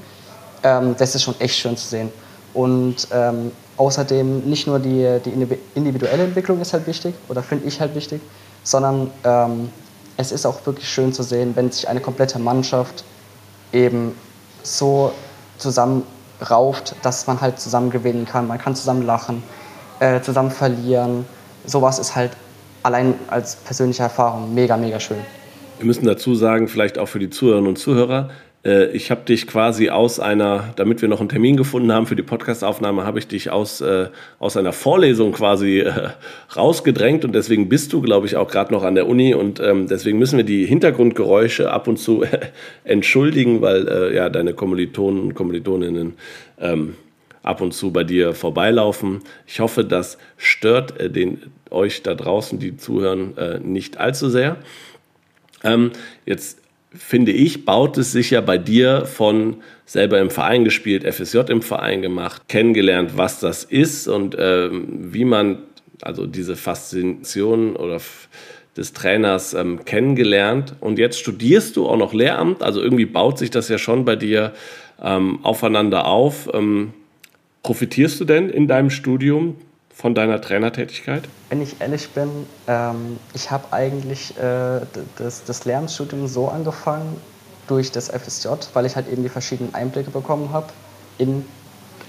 ähm, 0.62 0.94
das 0.98 1.14
ist 1.14 1.22
schon 1.22 1.38
echt 1.40 1.56
schön 1.56 1.76
zu 1.76 1.86
sehen. 1.86 2.10
Und 2.54 3.08
ähm, 3.12 3.52
außerdem 3.76 4.48
nicht 4.48 4.66
nur 4.66 4.78
die, 4.78 5.18
die 5.24 5.30
individuelle 5.74 6.24
Entwicklung 6.24 6.60
ist 6.60 6.72
halt 6.72 6.86
wichtig 6.86 7.14
oder 7.28 7.42
finde 7.42 7.66
ich 7.66 7.80
halt 7.80 7.94
wichtig, 7.94 8.20
sondern 8.64 9.10
ähm, 9.24 9.70
es 10.16 10.32
ist 10.32 10.46
auch 10.46 10.64
wirklich 10.66 10.88
schön 10.88 11.12
zu 11.12 11.22
sehen, 11.22 11.54
wenn 11.54 11.70
sich 11.70 11.88
eine 11.88 12.00
komplette 12.00 12.38
Mannschaft 12.38 13.04
eben 13.72 14.16
so 14.62 15.12
zusammenrauft, 15.58 16.96
dass 17.02 17.26
man 17.26 17.40
halt 17.40 17.60
zusammen 17.60 17.90
gewinnen 17.90 18.26
kann. 18.26 18.48
Man 18.48 18.58
kann 18.58 18.74
zusammen 18.74 19.02
lachen, 19.02 19.42
äh, 20.00 20.20
zusammen 20.20 20.50
verlieren. 20.50 21.24
Sowas 21.64 21.98
ist 21.98 22.16
halt 22.16 22.32
allein 22.82 23.14
als 23.28 23.56
persönliche 23.56 24.02
Erfahrung 24.02 24.52
mega, 24.54 24.76
mega 24.76 24.98
schön. 24.98 25.18
Wir 25.78 25.86
müssen 25.86 26.06
dazu 26.06 26.34
sagen, 26.34 26.66
vielleicht 26.66 26.98
auch 26.98 27.06
für 27.06 27.20
die 27.20 27.30
Zuhörerinnen 27.30 27.68
und 27.68 27.76
Zuhörer, 27.76 28.30
äh, 28.64 28.90
ich 28.90 29.12
habe 29.12 29.20
dich 29.24 29.46
quasi 29.46 29.90
aus 29.90 30.18
einer, 30.18 30.72
damit 30.74 31.02
wir 31.02 31.08
noch 31.08 31.20
einen 31.20 31.28
Termin 31.28 31.56
gefunden 31.56 31.92
haben 31.92 32.06
für 32.06 32.16
die 32.16 32.24
Podcastaufnahme, 32.24 33.04
habe 33.04 33.20
ich 33.20 33.28
dich 33.28 33.50
aus, 33.50 33.80
äh, 33.80 34.08
aus 34.40 34.56
einer 34.56 34.72
Vorlesung 34.72 35.30
quasi 35.30 35.78
äh, 35.80 36.10
rausgedrängt 36.56 37.24
und 37.24 37.32
deswegen 37.32 37.68
bist 37.68 37.92
du, 37.92 38.02
glaube 38.02 38.26
ich, 38.26 38.36
auch 38.36 38.50
gerade 38.50 38.72
noch 38.72 38.82
an 38.82 38.96
der 38.96 39.06
Uni 39.06 39.34
und 39.34 39.60
ähm, 39.60 39.86
deswegen 39.86 40.18
müssen 40.18 40.36
wir 40.36 40.44
die 40.44 40.66
Hintergrundgeräusche 40.66 41.70
ab 41.70 41.86
und 41.86 41.98
zu 41.98 42.24
entschuldigen, 42.84 43.60
weil 43.60 43.86
äh, 43.86 44.16
ja 44.16 44.30
deine 44.30 44.54
Kommilitonen 44.54 45.20
und 45.20 45.34
Kommilitoninnen 45.34 46.14
ähm, 46.60 46.96
ab 47.44 47.60
und 47.60 47.72
zu 47.72 47.92
bei 47.92 48.02
dir 48.02 48.34
vorbeilaufen. 48.34 49.20
Ich 49.46 49.60
hoffe, 49.60 49.84
das 49.84 50.18
stört 50.36 50.98
äh, 50.98 51.08
den, 51.08 51.40
euch 51.70 52.02
da 52.02 52.16
draußen, 52.16 52.58
die 52.58 52.76
zuhören, 52.78 53.34
nicht 53.62 53.98
allzu 53.98 54.30
sehr. 54.30 54.56
Ähm, 55.64 55.92
jetzt 56.26 56.60
finde 56.94 57.32
ich, 57.32 57.64
baut 57.64 57.98
es 57.98 58.12
sich 58.12 58.30
ja 58.30 58.40
bei 58.40 58.58
dir 58.58 59.04
von 59.06 59.56
selber 59.84 60.20
im 60.20 60.30
Verein 60.30 60.64
gespielt, 60.64 61.04
FSJ 61.04 61.38
im 61.48 61.62
Verein 61.62 62.02
gemacht, 62.02 62.42
kennengelernt, 62.48 63.12
was 63.16 63.40
das 63.40 63.64
ist 63.64 64.08
und 64.08 64.36
ähm, 64.38 65.12
wie 65.12 65.24
man 65.24 65.58
also 66.02 66.26
diese 66.26 66.56
Faszination 66.56 67.76
oder 67.76 68.00
des 68.76 68.92
Trainers 68.92 69.54
ähm, 69.54 69.84
kennengelernt. 69.84 70.74
Und 70.80 70.98
jetzt 70.98 71.18
studierst 71.18 71.76
du 71.76 71.86
auch 71.86 71.96
noch 71.96 72.14
Lehramt, 72.14 72.62
also 72.62 72.80
irgendwie 72.80 73.06
baut 73.06 73.38
sich 73.38 73.50
das 73.50 73.68
ja 73.68 73.78
schon 73.78 74.04
bei 74.04 74.16
dir 74.16 74.52
ähm, 75.02 75.40
aufeinander 75.42 76.06
auf. 76.06 76.48
Ähm, 76.52 76.92
profitierst 77.62 78.20
du 78.20 78.24
denn 78.24 78.48
in 78.48 78.68
deinem 78.68 78.90
Studium 78.90 79.56
von 79.98 80.14
deiner 80.14 80.40
Trainertätigkeit? 80.40 81.24
Wenn 81.48 81.60
ich 81.60 81.80
ehrlich 81.80 82.10
bin, 82.10 82.46
ähm, 82.68 83.18
ich 83.34 83.50
habe 83.50 83.72
eigentlich 83.72 84.38
äh, 84.38 84.80
das, 85.16 85.42
das 85.44 85.64
Lernstudium 85.64 86.28
so 86.28 86.48
angefangen 86.48 87.20
durch 87.66 87.90
das 87.90 88.08
FSJ, 88.08 88.48
weil 88.74 88.86
ich 88.86 88.94
halt 88.94 89.08
eben 89.08 89.24
die 89.24 89.28
verschiedenen 89.28 89.74
Einblicke 89.74 90.12
bekommen 90.12 90.52
habe 90.52 90.68
in 91.18 91.44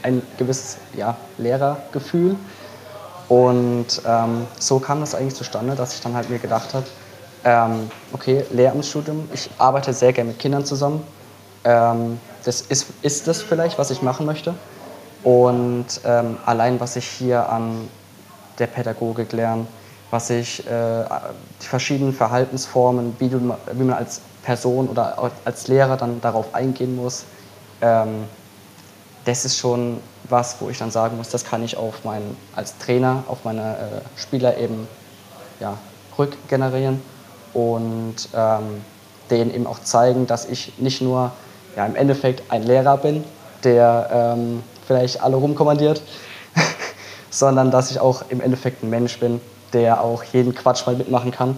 ein 0.04 0.22
gewisses 0.38 0.78
ja, 0.96 1.18
Lehrergefühl. 1.40 2.36
Und 3.28 3.88
ähm, 4.06 4.46
so 4.60 4.80
kam 4.80 5.00
das 5.00 5.16
eigentlich 5.16 5.36
zustande, 5.36 5.76
dass 5.76 5.96
ich 5.96 6.02
dann 6.02 6.14
halt 6.14 6.30
mir 6.30 6.40
gedacht 6.40 6.76
habe, 6.76 6.86
ähm, 7.44 7.90
okay, 8.14 8.46
Lehramtsstudium, 8.52 9.28
ich 9.34 9.50
arbeite 9.58 9.94
sehr 9.94 10.14
gerne 10.14 10.30
mit 10.30 10.40
Kindern 10.40 10.64
zusammen. 10.64 11.02
Ähm, 11.64 12.20
das 12.46 12.62
ist, 12.62 12.88
ist 13.02 13.28
das 13.28 13.42
vielleicht, 13.42 13.80
was 13.80 13.90
ich 13.90 14.04
machen 14.04 14.28
möchte. 14.28 14.54
Und 15.24 15.86
ähm, 16.06 16.38
allein, 16.46 16.80
was 16.80 16.96
ich 16.96 17.06
hier 17.06 17.50
an 17.50 17.88
der 18.58 18.68
Pädagogik 18.68 19.32
lerne, 19.34 19.68
was 20.12 20.30
ich, 20.30 20.66
äh, 20.66 21.04
die 21.62 21.66
verschiedenen 21.66 22.14
Verhaltensformen, 22.14 23.16
wie, 23.20 23.30
du, 23.30 23.56
wie, 23.74 23.84
man 23.84 23.98
als 23.98 24.22
Person 24.44 24.88
oder 24.88 25.32
als 25.46 25.68
Lehrer 25.68 25.98
dann 25.98 26.22
darauf 26.22 26.56
eingehen 26.56 26.96
muss, 26.96 27.26
ähm, 27.82 28.24
das 29.26 29.46
ist 29.46 29.58
schon 29.58 30.00
was, 30.30 30.56
wo 30.60 30.70
ich 30.70 30.78
dann 30.78 30.92
sagen 30.92 31.18
muss, 31.18 31.30
das 31.30 31.46
kann 31.46 31.64
ich 31.64 31.78
auf 31.78 32.04
meinen, 32.04 32.38
als 32.56 32.78
Trainer 32.78 33.24
auf 33.28 33.44
meine 33.44 33.62
äh, 33.62 34.20
Spieler 34.20 34.58
eben 34.58 34.88
ja, 35.60 35.78
rückgenerieren 36.18 37.02
und 37.54 38.16
ähm, 38.34 38.82
denen 39.30 39.54
eben 39.54 39.68
auch 39.68 39.80
zeigen, 39.80 40.28
dass 40.28 40.46
ich 40.46 40.74
nicht 40.80 41.02
nur 41.02 41.32
ja, 41.76 41.86
im 41.86 41.96
Endeffekt 41.96 42.52
ein 42.52 42.64
Lehrer 42.64 42.98
bin, 42.98 43.24
der 43.64 44.36
ähm, 44.38 44.64
vielleicht 44.90 45.22
alle 45.22 45.36
rumkommandiert, 45.36 46.02
sondern 47.30 47.70
dass 47.70 47.92
ich 47.92 48.00
auch 48.00 48.24
im 48.30 48.42
Endeffekt 48.42 48.82
ein 48.82 48.90
Mensch 48.90 49.20
bin, 49.20 49.40
der 49.72 50.04
auch 50.04 50.24
jeden 50.24 50.56
Quatsch 50.56 50.88
mal 50.88 50.96
mitmachen 50.96 51.30
kann 51.30 51.58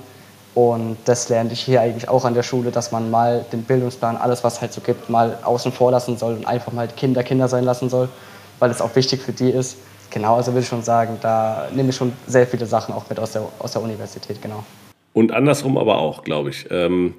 Und 0.54 0.98
das 1.06 1.30
lerne 1.30 1.54
ich 1.54 1.62
hier 1.62 1.80
eigentlich 1.80 2.10
auch 2.10 2.26
an 2.26 2.34
der 2.34 2.44
Schule, 2.44 2.72
dass 2.72 2.92
man 2.92 3.10
mal 3.10 3.46
den 3.54 3.64
Bildungsplan, 3.64 4.18
alles 4.18 4.44
was 4.44 4.60
halt 4.60 4.74
so 4.74 4.82
gibt, 4.82 5.10
mal 5.10 5.38
außen 5.44 5.72
vor 5.72 5.92
lassen 5.92 6.18
soll 6.18 6.34
und 6.34 6.46
einfach 6.46 6.74
mal 6.74 6.90
Kinder 6.90 7.24
Kinder 7.24 7.48
sein 7.48 7.64
lassen 7.64 7.90
soll, 7.90 8.10
weil 8.60 8.70
es 8.70 8.82
auch 8.82 8.94
wichtig 8.98 9.22
für 9.22 9.32
die 9.32 9.50
ist. 9.50 9.78
Genau, 10.10 10.36
also 10.36 10.52
würde 10.52 10.64
ich 10.64 10.68
schon 10.68 10.84
sagen, 10.84 11.18
da 11.22 11.70
nehme 11.74 11.92
ich 11.92 11.96
schon 11.96 12.12
sehr 12.28 12.46
viele 12.46 12.66
Sachen 12.66 12.94
auch 12.94 13.06
mit 13.10 13.18
aus 13.18 13.32
der, 13.32 13.44
aus 13.60 13.72
der 13.72 13.82
Universität, 13.82 14.42
genau. 14.42 14.66
Und 15.14 15.32
andersrum 15.32 15.78
aber 15.78 16.00
auch, 16.00 16.26
glaube 16.26 16.50
ich. 16.50 16.68
Ähm, 16.70 17.14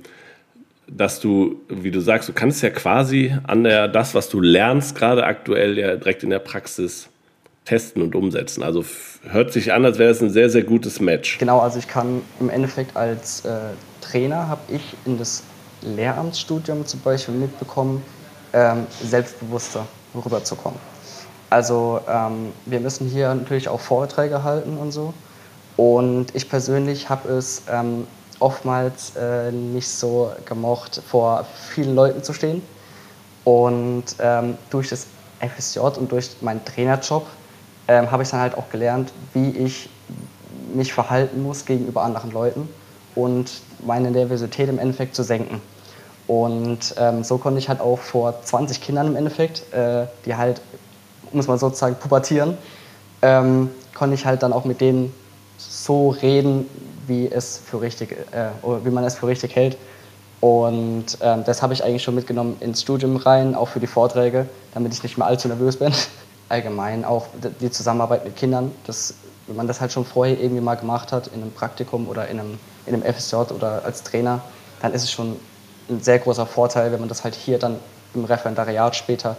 dass 0.96 1.20
du, 1.20 1.56
wie 1.68 1.90
du 1.90 2.00
sagst, 2.00 2.28
du 2.28 2.32
kannst 2.32 2.62
ja 2.62 2.70
quasi 2.70 3.34
an 3.44 3.64
der, 3.64 3.88
das, 3.88 4.14
was 4.14 4.28
du 4.28 4.40
lernst, 4.40 4.94
gerade 4.94 5.24
aktuell 5.24 5.78
ja 5.78 5.96
direkt 5.96 6.22
in 6.22 6.30
der 6.30 6.38
Praxis 6.38 7.08
testen 7.64 8.02
und 8.02 8.14
umsetzen. 8.14 8.62
Also 8.62 8.84
hört 9.28 9.52
sich 9.52 9.72
an, 9.72 9.84
als 9.84 9.98
wäre 9.98 10.10
es 10.10 10.20
ein 10.20 10.30
sehr, 10.30 10.50
sehr 10.50 10.64
gutes 10.64 11.00
Match. 11.00 11.38
Genau, 11.38 11.60
also 11.60 11.78
ich 11.78 11.88
kann 11.88 12.22
im 12.40 12.50
Endeffekt 12.50 12.96
als 12.96 13.44
äh, 13.44 13.58
Trainer, 14.00 14.48
habe 14.48 14.60
ich 14.68 14.82
in 15.04 15.18
das 15.18 15.44
Lehramtsstudium 15.82 16.86
zum 16.86 17.00
Beispiel 17.00 17.34
mitbekommen, 17.34 18.02
ähm, 18.52 18.86
selbstbewusster 19.02 19.86
rüberzukommen. 20.14 20.78
Also 21.50 22.00
ähm, 22.08 22.52
wir 22.66 22.80
müssen 22.80 23.08
hier 23.08 23.34
natürlich 23.34 23.68
auch 23.68 23.80
Vorträge 23.80 24.42
halten 24.42 24.76
und 24.76 24.92
so. 24.92 25.12
Und 25.76 26.34
ich 26.34 26.48
persönlich 26.48 27.08
habe 27.08 27.28
es 27.30 27.62
ähm, 27.70 28.06
oftmals 28.42 29.16
äh, 29.16 29.52
nicht 29.52 29.88
so 29.88 30.32
gemocht, 30.44 31.00
vor 31.06 31.46
vielen 31.70 31.94
Leuten 31.94 32.22
zu 32.22 32.32
stehen. 32.32 32.62
Und 33.44 34.04
ähm, 34.18 34.58
durch 34.70 34.88
das 34.88 35.06
FSJ 35.40 35.78
und 35.78 36.12
durch 36.12 36.30
meinen 36.40 36.64
Trainerjob 36.64 37.26
ähm, 37.88 38.10
habe 38.10 38.22
ich 38.22 38.30
dann 38.30 38.40
halt 38.40 38.56
auch 38.56 38.68
gelernt, 38.70 39.12
wie 39.32 39.50
ich 39.50 39.88
mich 40.74 40.92
verhalten 40.92 41.42
muss 41.42 41.64
gegenüber 41.64 42.02
anderen 42.02 42.30
Leuten 42.30 42.68
und 43.14 43.50
meine 43.84 44.10
Nervosität 44.10 44.68
im 44.68 44.78
Endeffekt 44.78 45.14
zu 45.14 45.22
senken. 45.22 45.60
Und 46.26 46.94
ähm, 46.98 47.24
so 47.24 47.38
konnte 47.38 47.58
ich 47.58 47.68
halt 47.68 47.80
auch 47.80 47.98
vor 47.98 48.42
20 48.42 48.80
Kindern 48.80 49.08
im 49.08 49.16
Endeffekt, 49.16 49.72
äh, 49.72 50.06
die 50.24 50.36
halt, 50.36 50.60
muss 51.32 51.46
man 51.46 51.58
sozusagen 51.58 51.96
pubertieren, 51.96 52.56
ähm, 53.22 53.70
konnte 53.94 54.14
ich 54.14 54.24
halt 54.24 54.42
dann 54.42 54.52
auch 54.52 54.64
mit 54.64 54.80
denen 54.80 55.12
so 55.58 56.10
reden, 56.10 56.66
wie, 57.06 57.30
es 57.30 57.58
für 57.64 57.80
richtig, 57.80 58.12
äh, 58.32 58.50
wie 58.84 58.90
man 58.90 59.04
es 59.04 59.16
für 59.16 59.26
richtig 59.26 59.56
hält. 59.56 59.76
Und 60.40 61.18
ähm, 61.20 61.44
das 61.44 61.62
habe 61.62 61.72
ich 61.72 61.84
eigentlich 61.84 62.02
schon 62.02 62.16
mitgenommen 62.16 62.56
ins 62.58 62.82
Studium 62.82 63.16
rein, 63.16 63.54
auch 63.54 63.68
für 63.68 63.78
die 63.78 63.86
Vorträge, 63.86 64.48
damit 64.74 64.92
ich 64.92 65.02
nicht 65.02 65.16
mehr 65.16 65.26
allzu 65.26 65.46
nervös 65.48 65.76
bin. 65.76 65.92
Allgemein 66.48 67.04
auch 67.04 67.26
die 67.60 67.70
Zusammenarbeit 67.70 68.24
mit 68.24 68.36
Kindern, 68.36 68.72
das, 68.84 69.14
wenn 69.46 69.56
man 69.56 69.68
das 69.68 69.80
halt 69.80 69.92
schon 69.92 70.04
vorher 70.04 70.38
irgendwie 70.38 70.60
mal 70.60 70.74
gemacht 70.74 71.12
hat, 71.12 71.28
in 71.28 71.42
einem 71.42 71.52
Praktikum 71.52 72.08
oder 72.08 72.26
in 72.28 72.40
einem, 72.40 72.58
in 72.86 72.94
einem 72.94 73.14
FSJ 73.14 73.36
oder 73.54 73.84
als 73.84 74.02
Trainer, 74.02 74.40
dann 74.80 74.92
ist 74.92 75.04
es 75.04 75.12
schon 75.12 75.36
ein 75.88 76.02
sehr 76.02 76.18
großer 76.18 76.44
Vorteil, 76.44 76.90
wenn 76.92 77.00
man 77.00 77.08
das 77.08 77.22
halt 77.22 77.36
hier 77.36 77.58
dann 77.58 77.76
im 78.14 78.24
Referendariat 78.24 78.96
später 78.96 79.36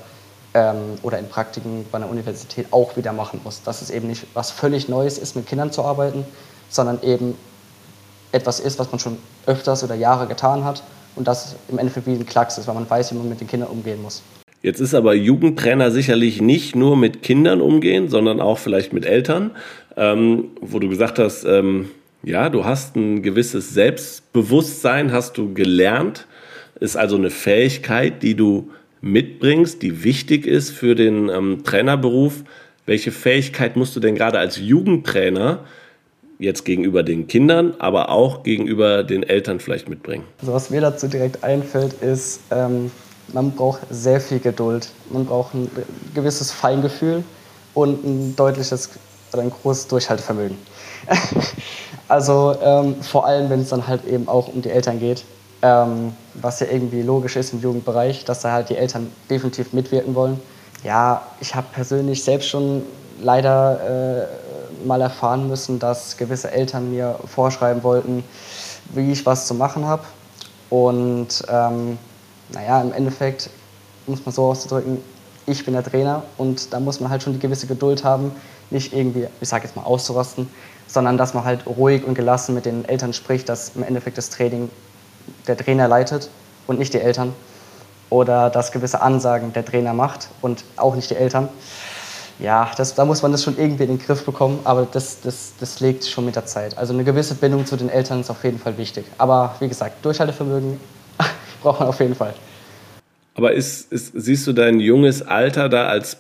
ähm, 0.54 0.98
oder 1.04 1.20
in 1.20 1.28
Praktiken 1.28 1.86
bei 1.92 1.98
einer 1.98 2.10
Universität 2.10 2.68
auch 2.72 2.96
wieder 2.96 3.14
machen 3.14 3.42
muss. 3.44 3.62
Dass 3.64 3.82
es 3.82 3.90
eben 3.90 4.08
nicht 4.08 4.26
was 4.34 4.52
völlig 4.52 4.88
Neues 4.88 5.18
ist, 5.18 5.36
mit 5.36 5.48
Kindern 5.48 5.72
zu 5.72 5.84
arbeiten, 5.84 6.26
sondern 6.70 7.02
eben 7.04 7.38
etwas 8.34 8.60
ist, 8.60 8.80
was 8.80 8.92
man 8.92 9.00
schon 9.00 9.18
öfters 9.46 9.84
oder 9.84 9.96
Jahre 9.96 10.28
getan 10.28 10.66
hat 10.66 10.84
und 11.16 11.28
das 11.28 11.56
im 11.70 11.78
Endeffekt 11.78 12.08
wie 12.08 12.12
ein 12.12 12.26
Klacks 12.26 12.58
ist, 12.58 12.68
weil 12.68 12.76
man 12.76 12.90
weiß, 12.90 13.14
wie 13.14 13.18
man 13.18 13.30
mit 13.30 13.40
den 13.40 13.48
Kindern 13.48 13.70
umgehen 13.70 14.02
muss. 14.02 14.24
Jetzt 14.62 14.80
ist 14.80 14.94
aber 14.94 15.14
Jugendtrainer 15.14 15.92
sicherlich 15.92 16.42
nicht 16.42 16.76
nur 16.76 16.96
mit 16.96 17.22
Kindern 17.22 17.62
umgehen, 17.62 18.08
sondern 18.08 18.40
auch 18.40 18.58
vielleicht 18.58 18.94
mit 18.94 19.06
Eltern, 19.06 19.52
ähm, 19.98 20.52
wo 20.62 20.80
du 20.80 20.90
gesagt 20.90 21.20
hast, 21.20 21.44
ähm, 21.44 21.90
ja, 22.24 22.50
du 22.50 22.64
hast 22.64 22.96
ein 22.96 23.22
gewisses 23.22 23.74
Selbstbewusstsein, 23.74 25.12
hast 25.12 25.38
du 25.38 25.54
gelernt, 25.54 26.28
ist 26.80 26.96
also 26.96 27.18
eine 27.18 27.30
Fähigkeit, 27.30 28.24
die 28.24 28.36
du 28.36 28.72
mitbringst, 29.02 29.82
die 29.82 30.06
wichtig 30.06 30.48
ist 30.48 30.72
für 30.72 30.96
den 30.96 31.28
ähm, 31.28 31.64
Trainerberuf. 31.66 32.46
Welche 32.86 33.12
Fähigkeit 33.12 33.76
musst 33.76 33.96
du 33.98 34.00
denn 34.00 34.16
gerade 34.16 34.40
als 34.40 34.58
Jugendtrainer 34.58 35.66
jetzt 36.44 36.66
gegenüber 36.66 37.04
den 37.04 37.28
Kindern, 37.28 37.74
aber 37.80 38.10
auch 38.10 38.44
gegenüber 38.44 39.04
den 39.04 39.24
Eltern 39.24 39.60
vielleicht 39.60 39.90
mitbringen? 39.90 40.26
Also 40.42 40.54
was 40.54 40.70
mir 40.70 40.82
dazu 40.82 41.08
direkt 41.08 41.44
einfällt, 41.44 41.94
ist, 42.02 42.42
ähm, 42.52 42.92
man 43.32 43.52
braucht 43.52 43.82
sehr 43.90 44.20
viel 44.20 44.40
Geduld. 44.40 44.90
Man 45.12 45.26
braucht 45.26 45.54
ein 45.54 45.70
gewisses 46.14 46.52
Feingefühl 46.52 47.24
und 47.74 48.04
ein 48.04 48.36
deutliches 48.36 48.90
oder 49.32 49.44
ein 49.44 49.50
großes 49.50 49.88
Durchhaltevermögen. 49.88 50.58
also 52.08 52.56
ähm, 52.62 52.96
vor 53.02 53.26
allem, 53.26 53.50
wenn 53.50 53.62
es 53.62 53.70
dann 53.70 53.88
halt 53.88 54.06
eben 54.06 54.28
auch 54.28 54.48
um 54.48 54.62
die 54.62 54.70
Eltern 54.70 55.00
geht, 55.00 55.24
ähm, 55.62 56.14
was 56.36 56.60
ja 56.60 56.68
irgendwie 56.70 57.02
logisch 57.02 57.36
ist 57.36 57.54
im 57.54 57.62
Jugendbereich, 57.62 58.26
dass 58.26 58.42
da 58.42 58.52
halt 58.52 58.70
die 58.70 58.76
Eltern 58.76 59.10
definitiv 59.30 59.74
mitwirken 59.74 60.14
wollen. 60.14 60.40
Ja, 60.84 61.22
ich 61.40 61.56
habe 61.56 61.68
persönlich 61.72 62.24
selbst 62.24 62.50
schon 62.50 62.84
leider 63.22 64.28
äh, 64.30 64.43
mal 64.86 65.02
erfahren 65.02 65.48
müssen, 65.48 65.80
dass 65.80 66.18
gewisse 66.18 66.52
Eltern 66.52 66.92
mir 66.92 67.20
vorschreiben 67.26 67.84
wollten, 67.84 68.24
wie 68.94 69.12
ich 69.12 69.26
was 69.26 69.48
zu 69.48 69.54
machen 69.54 69.86
habe. 69.86 70.04
Und 70.70 71.44
ähm, 71.50 71.98
naja, 72.50 72.82
im 72.82 72.94
Endeffekt 72.94 73.50
muss 74.08 74.26
man 74.26 74.34
so 74.34 74.46
auszudrücken, 74.46 74.98
ich 75.46 75.66
bin 75.66 75.74
der 75.74 75.84
Trainer 75.84 76.24
und 76.38 76.74
da 76.74 76.80
muss 76.80 77.00
man 77.00 77.10
halt 77.10 77.24
schon 77.24 77.34
die 77.34 77.40
gewisse 77.40 77.68
Geduld 77.68 78.04
haben, 78.04 78.32
nicht 78.70 78.94
irgendwie, 78.94 79.28
ich 79.42 79.50
sage 79.50 79.66
jetzt 79.66 79.76
mal, 79.76 79.84
auszurasten, 79.84 80.50
sondern 80.88 81.18
dass 81.18 81.34
man 81.34 81.44
halt 81.44 81.66
ruhig 81.66 82.04
und 82.06 82.16
gelassen 82.16 82.56
mit 82.56 82.66
den 82.66 82.86
Eltern 82.86 83.14
spricht, 83.14 83.50
dass 83.50 83.72
im 83.76 83.84
Endeffekt 83.84 84.18
das 84.18 84.30
Training 84.30 84.70
der 85.48 85.58
Trainer 85.58 85.88
leitet 85.88 86.30
und 86.68 86.80
nicht 86.80 86.94
die 86.94 87.00
Eltern. 87.00 87.34
Oder 88.10 88.50
dass 88.50 88.72
gewisse 88.72 89.02
Ansagen 89.02 89.54
der 89.54 89.66
Trainer 89.66 89.94
macht 89.94 90.30
und 90.42 90.64
auch 90.78 90.96
nicht 90.96 91.10
die 91.10 91.16
Eltern 91.16 91.50
ja, 92.44 92.70
das, 92.76 92.94
da 92.94 93.06
muss 93.06 93.22
man 93.22 93.32
das 93.32 93.42
schon 93.42 93.58
irgendwie 93.58 93.84
in 93.84 93.90
den 93.90 94.00
Griff 94.00 94.26
bekommen, 94.26 94.60
aber 94.66 94.86
das, 94.92 95.22
das, 95.22 95.54
das 95.62 95.80
legt 95.80 96.06
schon 96.06 96.26
mit 96.26 96.36
der 96.36 96.46
Zeit. 96.46 96.78
Also 96.78 96.94
eine 96.94 97.06
gewisse 97.06 97.36
Bindung 97.36 97.66
zu 97.66 97.78
den 97.78 97.88
Eltern 97.88 98.20
ist 98.20 98.30
auf 98.30 98.44
jeden 98.44 98.60
Fall 98.60 98.78
wichtig. 98.78 99.06
Aber 99.18 99.56
wie 99.62 99.70
gesagt, 99.70 100.04
Durchhaltevermögen 100.04 100.78
braucht 101.64 101.80
man 101.80 101.88
auf 101.88 102.00
jeden 102.02 102.16
Fall. 102.16 102.34
Aber 103.36 103.54
ist, 103.54 103.92
ist, 103.94 104.12
siehst 104.14 104.46
du 104.46 104.52
dein 104.52 104.82
junges 104.82 105.22
Alter 105.26 105.70
da 105.70 105.88
als 105.88 106.18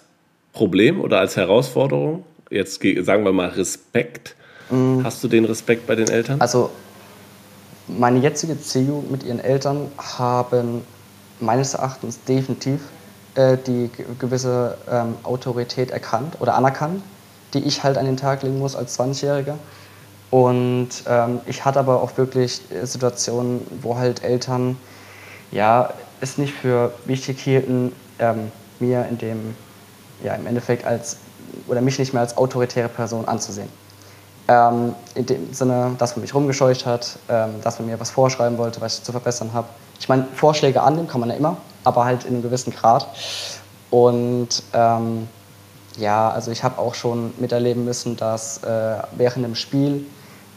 Problem 0.53 1.01
oder 1.01 1.19
als 1.19 1.35
Herausforderung? 1.35 2.23
Jetzt 2.49 2.81
sagen 3.01 3.25
wir 3.25 3.33
mal 3.33 3.49
Respekt. 3.49 4.35
Mm. 4.69 5.03
Hast 5.03 5.21
du 5.25 5.27
den 5.27 5.43
Respekt 5.43 5.85
bei 5.87 5.95
den 5.95 6.07
Eltern? 6.07 6.39
Also 6.39 6.69
meine 7.89 8.19
jetzige 8.19 8.55
CU 8.55 9.03
mit 9.11 9.23
ihren 9.23 9.41
Eltern 9.41 9.91
haben 9.97 10.83
meines 11.41 11.73
Erachtens 11.73 12.23
definitiv 12.23 12.79
äh, 13.35 13.57
die 13.57 13.89
gewisse 14.19 14.77
ähm, 14.89 15.15
Autorität 15.23 15.91
erkannt 15.91 16.37
oder 16.39 16.55
anerkannt, 16.55 17.03
die 17.53 17.59
ich 17.59 17.83
halt 17.83 17.97
an 17.97 18.05
den 18.05 18.17
Tag 18.17 18.43
legen 18.43 18.59
muss 18.59 18.75
als 18.75 18.99
20-Jähriger. 18.99 19.55
Und 20.31 20.89
ähm, 21.07 21.41
ich 21.45 21.63
hatte 21.63 21.79
aber 21.79 22.01
auch 22.01 22.17
wirklich 22.17 22.61
äh, 22.71 22.85
Situationen, 22.85 23.61
wo 23.81 23.97
halt 23.97 24.23
Eltern 24.23 24.77
ja, 25.51 25.93
es 26.21 26.37
nicht 26.37 26.53
für 26.53 26.93
wichtig 27.05 27.39
hielten, 27.39 27.91
ähm, 28.19 28.51
mir 28.79 29.05
in 29.09 29.17
dem, 29.17 29.55
ja, 30.23 30.33
im 30.33 30.47
Endeffekt 30.47 30.85
als, 30.85 31.17
oder 31.67 31.81
mich 31.81 31.99
nicht 31.99 32.13
mehr 32.13 32.21
als 32.21 32.35
autoritäre 32.37 32.89
Person 32.89 33.27
anzusehen. 33.27 33.69
Ähm, 34.47 34.95
in 35.15 35.25
dem 35.25 35.53
Sinne, 35.53 35.95
dass 35.97 36.15
man 36.15 36.21
mich 36.21 36.33
rumgescheucht 36.33 36.85
hat, 36.85 37.17
ähm, 37.29 37.61
dass 37.63 37.79
man 37.79 37.87
mir 37.87 37.99
was 37.99 38.09
vorschreiben 38.09 38.57
wollte, 38.57 38.81
was 38.81 38.97
ich 38.97 39.03
zu 39.03 39.11
verbessern 39.11 39.51
habe. 39.53 39.67
Ich 39.99 40.09
meine, 40.09 40.25
Vorschläge 40.35 40.81
annehmen 40.81 41.07
kann 41.07 41.19
man 41.19 41.29
ja 41.29 41.35
immer, 41.35 41.57
aber 41.83 42.05
halt 42.05 42.23
in 42.25 42.33
einem 42.33 42.41
gewissen 42.41 42.73
Grad. 42.73 43.07
Und 43.89 44.63
ähm, 44.73 45.27
ja, 45.97 46.29
also 46.29 46.51
ich 46.51 46.63
habe 46.63 46.79
auch 46.79 46.95
schon 46.95 47.33
miterleben 47.37 47.85
müssen, 47.85 48.17
dass 48.17 48.63
äh, 48.63 48.95
während 49.15 49.45
dem 49.45 49.55
Spiel 49.55 50.05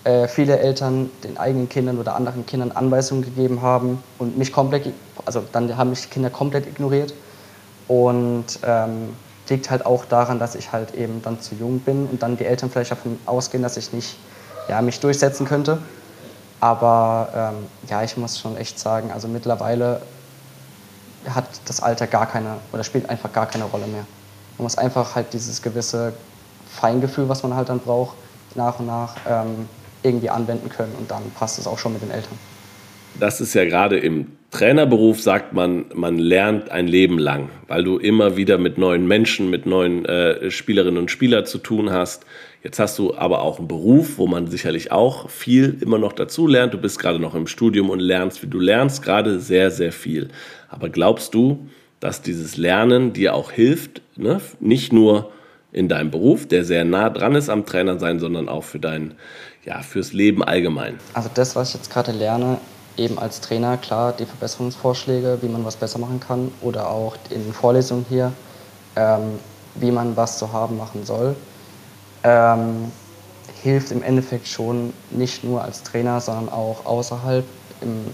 äh, 0.05 0.29
viele 0.29 0.59
Eltern 0.59 1.11
den 1.23 1.37
eigenen 1.37 1.69
Kindern 1.69 1.99
oder 1.99 2.15
anderen 2.15 2.47
Kindern 2.47 2.73
Anweisungen 2.73 3.23
gegeben 3.23 3.63
haben 3.63 4.03
und 4.19 4.39
mich 4.39 4.53
komplett, 4.53 4.93
also 5.25 5.43
dann 5.53 5.77
haben 5.77 5.91
mich 5.91 6.03
die 6.03 6.09
Kinder 6.09 6.31
komplett 6.31 6.67
ignoriert. 6.67 7.13
Und 7.89 8.59
ähm, 8.65 9.15
liegt 9.49 9.71
halt 9.71 9.87
auch 9.87 10.05
daran, 10.05 10.39
dass 10.39 10.55
ich 10.55 10.73
halt 10.73 10.95
eben 10.95 11.23
dann 11.23 11.41
zu 11.41 11.55
jung 11.55 11.81
bin 11.81 12.07
und 12.07 12.23
dann 12.23 12.37
die 12.37 12.45
Eltern 12.45 12.71
vielleicht 12.71 12.91
davon 12.91 13.19
ausgehen, 13.27 13.63
dass 13.63 13.77
ich 13.77 13.93
nicht 13.93 14.17
ja, 14.69 14.83
mich 14.83 14.99
durchsetzen 15.01 15.47
könnte. 15.47 15.79
Aber 16.61 17.53
ähm, 17.55 17.67
ja, 17.89 18.03
ich 18.03 18.17
muss 18.17 18.39
schon 18.39 18.57
echt 18.57 18.79
sagen, 18.79 19.11
also 19.13 19.29
mittlerweile 19.29 20.01
hat 21.29 21.45
das 21.67 21.83
Alter 21.83 22.07
gar 22.07 22.27
keine 22.27 22.57
oder 22.73 22.85
spielt 22.85 23.11
einfach 23.11 23.33
gar 23.33 23.47
keine 23.47 23.65
Rolle 23.65 23.87
mehr. 23.87 24.07
Man 24.59 24.65
muss 24.65 24.79
einfach 24.79 25.15
halt 25.15 25.33
dieses 25.33 25.61
gewisse 25.61 26.13
Feingefühl, 26.69 27.29
was 27.29 27.43
man 27.43 27.55
halt 27.55 27.69
dann 27.69 27.81
braucht, 27.81 28.17
nach 28.55 28.79
und 28.79 28.87
nach 28.87 29.17
ähm, 29.29 29.69
irgendwie 30.03 30.31
anwenden 30.31 30.69
können 30.69 30.95
und 30.99 31.11
dann 31.11 31.23
passt 31.39 31.59
es 31.59 31.67
auch 31.67 31.79
schon 31.79 31.93
mit 31.93 32.03
den 32.03 32.11
Eltern. 32.11 32.39
das 33.19 33.41
ist 33.41 33.55
ja 33.55 33.65
gerade 33.65 33.99
im 33.99 34.27
Trainerberuf 34.51 35.21
sagt 35.21 35.53
man, 35.53 35.87
man 35.95 36.19
lernt 36.19 36.71
ein 36.71 36.87
Leben 36.87 37.19
lang, 37.19 37.51
weil 37.67 37.85
du 37.85 37.99
immer 37.99 38.37
wieder 38.37 38.59
mit 38.59 38.79
neuen 38.79 39.07
Menschen, 39.07 39.51
mit 39.51 39.67
neuen 39.67 40.05
äh, 40.07 40.51
Spielerinnen 40.51 40.99
und 40.99 41.11
Spielern 41.11 41.45
zu 41.45 41.59
tun 41.59 41.91
hast. 41.91 42.25
Jetzt 42.67 42.81
hast 42.81 42.99
du 42.99 43.15
aber 43.15 43.43
auch 43.43 43.61
einen 43.61 43.69
Beruf, 43.69 44.19
wo 44.19 44.27
man 44.27 44.49
sicherlich 44.49 44.91
auch 44.91 45.31
viel 45.31 45.79
immer 45.81 45.99
noch 45.99 46.13
dazu 46.13 46.49
lernt. 46.49 46.75
Du 46.75 46.79
bist 46.79 46.99
gerade 46.99 47.21
noch 47.21 47.37
im 47.37 47.47
Studium 47.47 47.91
und 47.91 48.01
lernst, 48.01 48.43
wie 48.43 48.49
du 48.49 48.59
lernst, 48.59 49.05
gerade 49.05 49.39
sehr, 49.39 49.71
sehr 49.71 49.93
viel. 49.93 50.31
Aber 50.69 50.89
glaubst 50.89 51.33
du, 51.33 51.69
dass 52.01 52.23
dieses 52.23 52.57
Lernen 52.57 53.13
dir 53.13 53.37
auch 53.37 53.53
hilft, 53.53 54.03
ne? 54.17 54.41
nicht 54.59 54.93
nur 54.93 55.31
in 55.71 55.89
deinem 55.89 56.11
Beruf, 56.11 56.49
der 56.49 56.65
sehr 56.65 56.85
nah 56.85 57.09
dran 57.09 57.37
ist 57.37 57.51
am 57.51 57.67
Trainer 57.67 58.01
sein, 58.01 58.19
sondern 58.19 58.49
auch 58.49 58.65
für 58.65 58.81
dein, 58.81 59.15
ja, 59.65 59.83
fürs 59.83 60.13
Leben 60.13 60.43
allgemein? 60.43 60.99
Also 61.15 61.31
das, 61.33 61.55
was 61.55 61.69
ich 61.69 61.77
jetzt 61.77 61.93
gerade 61.93 62.11
lerne, 62.11 62.59
eben 62.97 63.17
als 63.17 63.41
Trainer, 63.41 63.77
klar, 63.77 64.13
die 64.13 64.27
Verbesserungsvorschläge, 64.27 65.39
wie 65.41 65.49
man 65.49 65.65
was 65.65 65.77
besser 65.77 66.01
machen 66.01 66.19
kann 66.19 66.51
oder 66.63 66.91
auch 66.91 67.15
in 67.31 67.53
Vorlesungen 67.53 68.07
hier, 68.09 68.33
ähm, 68.97 69.39
wie 69.77 69.93
man 69.93 70.17
was 70.17 70.41
zu 70.41 70.53
haben 70.53 70.77
machen 70.77 71.05
soll, 71.05 71.37
ähm, 72.27 72.91
hilft 73.63 73.93
im 73.93 74.03
Endeffekt 74.03 74.49
schon 74.49 74.93
nicht 75.11 75.45
nur 75.45 75.63
als 75.63 75.85
Trainer, 75.85 76.21
sondern 76.21 76.49
auch 76.49 76.85
außerhalb 76.85 77.45
im 77.81 78.13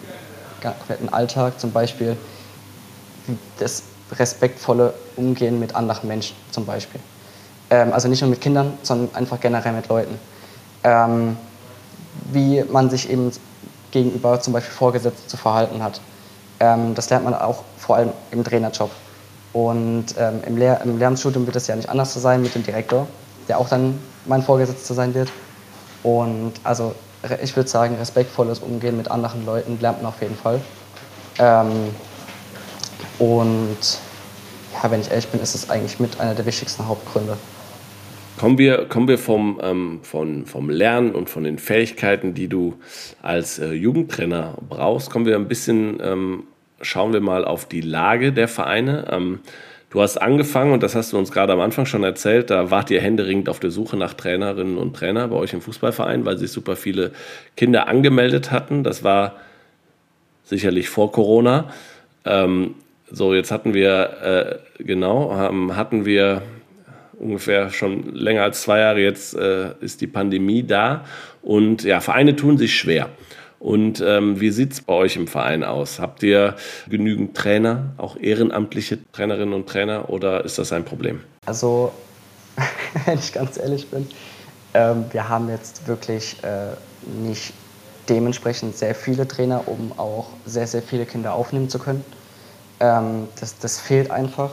kompletten 0.62 1.12
Alltag, 1.12 1.58
zum 1.58 1.72
Beispiel 1.72 2.16
das 3.58 3.82
respektvolle 4.12 4.92
Umgehen 5.16 5.58
mit 5.58 5.74
anderen 5.74 6.08
Menschen 6.08 6.36
zum 6.50 6.66
Beispiel. 6.66 7.00
Ähm, 7.70 7.92
also 7.92 8.08
nicht 8.08 8.20
nur 8.20 8.28
mit 8.28 8.40
Kindern, 8.40 8.74
sondern 8.82 9.14
einfach 9.14 9.40
generell 9.40 9.72
mit 9.72 9.88
Leuten. 9.88 10.18
Ähm, 10.84 11.36
wie 12.30 12.62
man 12.70 12.90
sich 12.90 13.08
eben 13.08 13.32
gegenüber 13.92 14.40
zum 14.40 14.52
Beispiel 14.52 14.74
Vorgesetzten 14.74 15.28
zu 15.28 15.36
verhalten 15.38 15.82
hat. 15.82 16.00
Ähm, 16.60 16.94
das 16.94 17.08
lernt 17.08 17.24
man 17.24 17.34
auch 17.34 17.62
vor 17.78 17.96
allem 17.96 18.10
im 18.30 18.44
Trainerjob. 18.44 18.90
Und 19.54 20.06
ähm, 20.18 20.40
im, 20.46 20.56
Lehr 20.56 20.80
im 20.82 20.98
Lehramtsstudium 20.98 21.46
wird 21.46 21.56
es 21.56 21.66
ja 21.66 21.76
nicht 21.76 21.88
anders 21.88 22.12
so 22.12 22.20
sein 22.20 22.42
mit 22.42 22.54
dem 22.54 22.62
Direktor, 22.62 23.06
der 23.48 23.58
auch 23.58 23.68
dann 23.68 23.98
mein 24.26 24.42
Vorgesetzter 24.42 24.94
sein 24.94 25.14
wird. 25.14 25.30
Und 26.02 26.54
also 26.64 26.94
ich 27.42 27.54
würde 27.56 27.68
sagen, 27.68 27.96
respektvolles 27.96 28.58
Umgehen 28.58 28.96
mit 28.96 29.10
anderen 29.10 29.46
Leuten 29.46 29.78
lernt 29.80 30.02
man 30.02 30.12
auf 30.12 30.20
jeden 30.20 30.36
Fall. 30.36 30.60
Ähm, 31.38 31.90
und 33.18 33.78
ja, 34.72 34.90
wenn 34.90 35.00
ich 35.00 35.10
ehrlich 35.10 35.28
bin, 35.28 35.40
ist 35.40 35.54
es 35.54 35.70
eigentlich 35.70 36.00
mit 36.00 36.18
einer 36.20 36.34
der 36.34 36.46
wichtigsten 36.46 36.86
Hauptgründe. 36.86 37.36
Kommen 38.38 38.58
wir, 38.58 38.86
kommen 38.86 39.06
wir 39.06 39.18
vom, 39.18 39.60
ähm, 39.62 40.00
von, 40.02 40.46
vom 40.46 40.68
Lernen 40.70 41.14
und 41.14 41.30
von 41.30 41.44
den 41.44 41.58
Fähigkeiten, 41.58 42.34
die 42.34 42.48
du 42.48 42.74
als 43.20 43.58
äh, 43.58 43.72
Jugendtrainer 43.72 44.54
brauchst, 44.68 45.10
kommen 45.10 45.26
wir 45.26 45.36
ein 45.36 45.46
bisschen, 45.46 46.00
ähm, 46.02 46.44
schauen 46.80 47.12
wir 47.12 47.20
mal 47.20 47.44
auf 47.44 47.66
die 47.66 47.82
Lage 47.82 48.32
der 48.32 48.48
Vereine. 48.48 49.38
Ähm, 49.92 49.98
du 49.98 50.00
hast 50.00 50.16
angefangen, 50.18 50.72
und 50.72 50.82
das 50.82 50.94
hast 50.94 51.12
du 51.12 51.18
uns 51.18 51.30
gerade 51.30 51.52
am 51.52 51.60
Anfang 51.60 51.86
schon 51.86 52.04
erzählt, 52.04 52.50
da 52.50 52.70
wart 52.70 52.90
ihr 52.90 53.00
händeringend 53.00 53.48
auf 53.48 53.60
der 53.60 53.70
Suche 53.70 53.96
nach 53.96 54.14
Trainerinnen 54.14 54.78
und 54.78 54.94
Trainer 54.94 55.28
bei 55.28 55.36
euch 55.36 55.52
im 55.52 55.60
Fußballverein, 55.60 56.24
weil 56.24 56.38
sich 56.38 56.50
super 56.50 56.76
viele 56.76 57.12
Kinder 57.56 57.88
angemeldet 57.88 58.50
hatten. 58.50 58.84
Das 58.84 59.04
war 59.04 59.36
sicherlich 60.44 60.88
vor 60.88 61.12
Corona. 61.12 61.70
Ähm, 62.24 62.74
so, 63.10 63.34
jetzt 63.34 63.50
hatten 63.50 63.74
wir, 63.74 64.60
äh, 64.78 64.82
genau, 64.82 65.34
hatten 65.36 66.06
wir 66.06 66.42
ungefähr 67.18 67.70
schon 67.70 68.14
länger 68.14 68.42
als 68.42 68.62
zwei 68.62 68.80
Jahre 68.80 69.00
jetzt 69.00 69.36
äh, 69.36 69.74
ist 69.80 70.00
die 70.00 70.06
Pandemie 70.06 70.64
da 70.64 71.04
und 71.42 71.84
ja, 71.84 72.00
Vereine 72.00 72.34
tun 72.34 72.58
sich 72.58 72.74
schwer. 72.74 73.10
Und 73.62 74.02
ähm, 74.04 74.40
wie 74.40 74.50
sieht 74.50 74.72
es 74.72 74.80
bei 74.80 74.92
euch 74.92 75.14
im 75.14 75.28
Verein 75.28 75.62
aus? 75.62 76.00
Habt 76.00 76.24
ihr 76.24 76.56
genügend 76.88 77.36
Trainer, 77.36 77.92
auch 77.96 78.16
ehrenamtliche 78.16 78.98
Trainerinnen 79.12 79.54
und 79.54 79.68
Trainer 79.68 80.10
oder 80.10 80.44
ist 80.44 80.58
das 80.58 80.72
ein 80.72 80.84
Problem? 80.84 81.20
Also, 81.46 81.92
wenn 83.06 83.20
ich 83.20 83.32
ganz 83.32 83.58
ehrlich 83.58 83.88
bin, 83.88 84.08
ähm, 84.74 85.04
wir 85.12 85.28
haben 85.28 85.48
jetzt 85.48 85.86
wirklich 85.86 86.42
äh, 86.42 86.72
nicht 87.24 87.52
dementsprechend 88.08 88.76
sehr 88.76 88.96
viele 88.96 89.28
Trainer, 89.28 89.68
um 89.68 89.92
auch 89.96 90.30
sehr, 90.44 90.66
sehr 90.66 90.82
viele 90.82 91.06
Kinder 91.06 91.32
aufnehmen 91.32 91.68
zu 91.68 91.78
können. 91.78 92.04
Ähm, 92.80 93.28
das, 93.38 93.56
das 93.58 93.78
fehlt 93.78 94.10
einfach. 94.10 94.50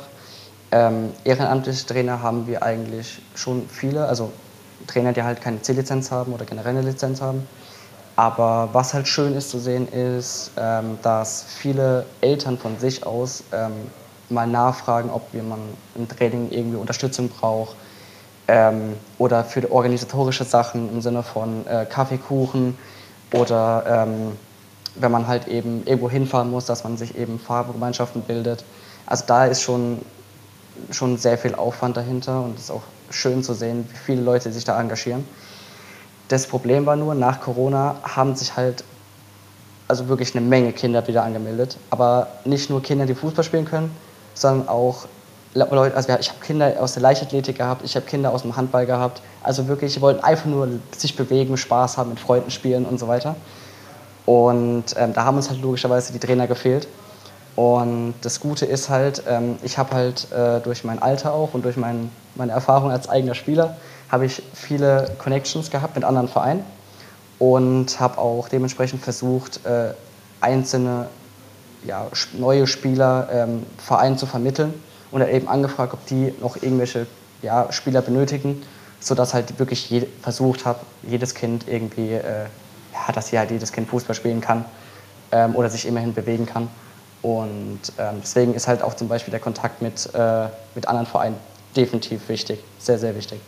Ähm, 0.72 1.10
ehrenamtliche 1.24 1.84
Trainer 1.88 2.22
haben 2.22 2.46
wir 2.46 2.62
eigentlich 2.62 3.18
schon 3.34 3.68
viele, 3.70 4.06
also 4.06 4.32
Trainer, 4.86 5.13
die 5.13 5.24
halt 5.24 5.42
keine 5.42 5.63
C-Lizenz 5.63 6.12
haben 6.12 6.32
oder 6.32 6.46
generell 6.46 6.77
eine 6.77 6.88
Lizenz 6.88 7.22
haben. 7.22 7.48
Aber 8.20 8.68
was 8.74 8.94
halt 8.94 9.08
schön 9.08 9.34
ist 9.34 9.50
zu 9.50 9.60
sehen, 9.60 9.88
ist, 9.88 10.51
ähm, 10.58 10.98
dass 11.03 11.46
viele 11.58 12.05
Eltern 12.20 12.58
von 12.58 12.77
sich 12.77 13.05
aus 13.05 13.46
ähm, 13.53 13.72
mal 14.29 14.46
nachfragen, 14.46 15.10
ob 15.10 15.34
man 15.34 15.60
im 15.96 16.05
Training 16.05 16.51
irgendwie 16.51 16.75
Unterstützung 16.75 17.29
braucht 17.29 17.77
ähm, 18.50 18.98
oder 19.20 19.46
für 19.46 19.72
organisatorische 19.72 20.44
Sachen 20.44 20.92
im 20.92 21.00
Sinne 21.00 21.24
von 21.24 21.66
äh, 21.66 21.86
Kaffeekuchen 21.86 22.77
oder 23.32 23.86
ähm, 23.88 24.34
wenn 24.96 25.14
man 25.14 25.25
halt 25.25 25.48
eben 25.48 25.84
irgendwo 25.86 26.10
hinfahren 26.10 26.51
muss, 26.51 26.66
dass 26.66 26.84
man 26.84 26.98
sich 26.98 27.18
eben 27.18 27.40
Fahrgemeinschaften 27.40 28.24
bildet. 28.24 28.66
Also 29.05 29.24
da 29.27 29.46
ist 29.46 29.62
schon 29.62 30.00
schon 30.92 31.16
sehr 31.16 31.38
viel 31.38 31.55
Aufwand 31.55 31.96
dahinter 31.96 32.42
und 32.42 32.58
es 32.58 32.66
ist 32.66 32.72
auch 32.72 32.84
schön 33.12 33.44
zu 33.44 33.53
sehen, 33.53 33.88
wie 33.90 33.98
viele 33.98 34.22
Leute 34.22 34.51
sich 34.51 34.66
da 34.66 34.77
engagieren. 34.77 35.24
Das 36.29 36.48
Problem 36.48 36.85
war 36.85 36.96
nur, 36.96 37.15
nach 37.15 37.42
Corona 37.42 37.96
haben 38.03 38.35
sich 38.35 38.55
halt 38.55 38.83
also 39.89 40.07
wirklich 40.07 40.35
eine 40.35 40.46
Menge 40.46 40.72
Kinder 40.72 41.05
wieder 41.07 41.24
angemeldet. 41.24 41.77
Aber 41.89 42.27
nicht 42.46 42.70
nur 42.70 42.81
Kinder, 42.81 43.05
die 43.05 43.15
Fußball 43.15 43.44
spielen 43.44 43.65
können, 43.65 43.94
sondern 44.35 44.70
auch 44.70 45.07
Leute, 45.55 45.96
also 45.96 46.15
ich 46.20 46.29
habe 46.29 46.39
Kinder 46.42 46.75
aus 46.79 46.94
der 46.94 47.01
Leichtathletik 47.01 47.57
gehabt, 47.57 47.83
ich 47.83 47.96
habe 47.96 48.05
Kinder 48.05 48.31
aus 48.31 48.44
dem 48.44 48.55
Handball 48.55 48.85
gehabt. 48.85 49.22
Also 49.42 49.68
wirklich, 49.68 49.96
die 49.96 50.01
wollten 50.01 50.24
einfach 50.24 50.46
nur 50.46 50.68
sich 50.96 51.15
bewegen, 51.15 51.57
Spaß 51.57 51.98
haben, 51.98 52.11
mit 52.11 52.20
Freunden 52.20 52.51
spielen 52.51 52.85
und 52.85 53.00
so 53.00 53.07
weiter. 53.07 53.35
Und 54.27 54.85
ähm, 54.96 55.13
da 55.13 55.25
haben 55.25 55.37
uns 55.37 55.50
halt 55.50 55.59
logischerweise 55.59 56.13
die 56.13 56.20
Trainer 56.20 56.46
gefehlt. 56.46 56.87
Und 57.55 58.13
das 58.22 58.39
Gute 58.39 58.68
ist 58.68 58.89
halt, 58.89 59.24
ähm, 59.27 59.57
ich 59.63 59.79
habe 59.79 59.96
halt 59.96 60.31
äh, 60.31 60.59
durch 60.59 60.83
mein 60.83 61.01
Alter 61.01 61.33
auch 61.33 61.55
und 61.55 61.65
durch 61.65 61.77
mein, 61.77 62.11
meine 62.35 62.51
Erfahrung 62.51 62.92
als 62.92 63.09
eigener 63.09 63.33
Spieler, 63.33 63.75
habe 64.09 64.25
ich 64.25 64.41
viele 64.53 65.11
Connections 65.19 65.69
gehabt 65.69 65.95
mit 65.95 66.03
anderen 66.03 66.27
Vereinen 66.27 66.63
und 67.37 68.00
habe 68.00 68.17
auch 68.17 68.50
dementsprechend 68.50 69.01
versucht, 69.01 69.65
äh, 69.65 69.93
einzelne 70.41 71.07
ja, 71.85 72.07
neue 72.33 72.67
Spieler 72.67 73.29
ähm, 73.31 73.65
Vereinen 73.77 74.17
zu 74.17 74.25
vermitteln 74.25 74.74
und 75.11 75.25
eben 75.27 75.48
angefragt, 75.48 75.93
ob 75.93 76.05
die 76.07 76.33
noch 76.41 76.61
irgendwelche 76.61 77.07
ja, 77.41 77.72
Spieler 77.72 78.01
benötigen, 78.01 78.61
sodass 79.00 79.33
halt 79.33 79.57
wirklich 79.59 79.89
je, 79.89 80.05
versucht 80.22 80.65
habe, 80.65 80.79
jedes 81.03 81.33
Kind 81.33 81.67
irgendwie, 81.67 82.13
äh, 82.13 82.45
ja, 82.93 83.13
dass 83.13 83.29
hier 83.29 83.39
halt 83.39 83.51
jedes 83.51 83.72
Kind 83.72 83.87
Fußball 83.89 84.15
spielen 84.15 84.41
kann 84.41 84.65
ähm, 85.31 85.55
oder 85.55 85.69
sich 85.69 85.87
immerhin 85.87 86.13
bewegen 86.13 86.45
kann. 86.45 86.67
Und 87.22 87.79
ähm, 87.98 88.15
deswegen 88.22 88.53
ist 88.53 88.67
halt 88.67 88.81
auch 88.81 88.93
zum 88.93 89.07
Beispiel 89.07 89.31
der 89.31 89.41
Kontakt 89.41 89.81
mit, 89.81 90.09
äh, 90.13 90.48
mit 90.75 90.87
anderen 90.87 91.07
Vereinen 91.07 91.35
definitiv 91.75 92.27
wichtig, 92.29 92.59
sehr, 92.77 92.98
sehr 92.98 93.15
wichtig. 93.15 93.39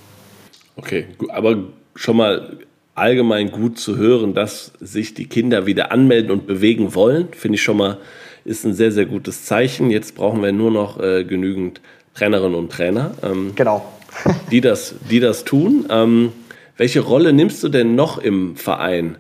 Okay, 0.76 1.06
aber 1.30 1.58
schon 1.96 2.18
mal 2.18 2.58
allgemein 2.96 3.52
gut 3.52 3.80
zu 3.80 3.98
hören, 3.98 4.34
dass 4.34 4.74
sich 4.80 5.14
die 5.14 5.28
Kinder 5.28 5.66
wieder 5.66 5.92
anmelden 5.92 6.32
und 6.32 6.48
bewegen 6.48 6.96
wollen, 6.96 7.30
finde 7.32 7.56
ich 7.56 7.64
schon 7.64 7.78
mal, 7.78 7.98
ist 8.44 8.66
ein 8.66 8.74
sehr, 8.74 8.92
sehr 8.92 9.06
gutes 9.06 9.46
Zeichen. 9.46 9.92
Jetzt 9.92 10.16
brauchen 10.16 10.42
wir 10.42 10.52
nur 10.52 10.72
noch 10.72 11.00
äh, 11.00 11.24
genügend 11.24 11.82
Trainerinnen 12.16 12.56
und 12.56 12.72
Trainer, 12.72 13.12
ähm, 13.24 13.54
genau. 13.56 13.86
die, 14.52 14.62
das, 14.62 14.96
die 15.10 15.20
das 15.20 15.46
tun. 15.46 15.86
Ähm, 15.90 16.32
welche 16.78 17.02
Rolle 17.02 17.34
nimmst 17.34 17.64
du 17.64 17.70
denn 17.70 17.96
noch 17.96 18.18
im 18.18 18.56
Verein? 18.56 19.18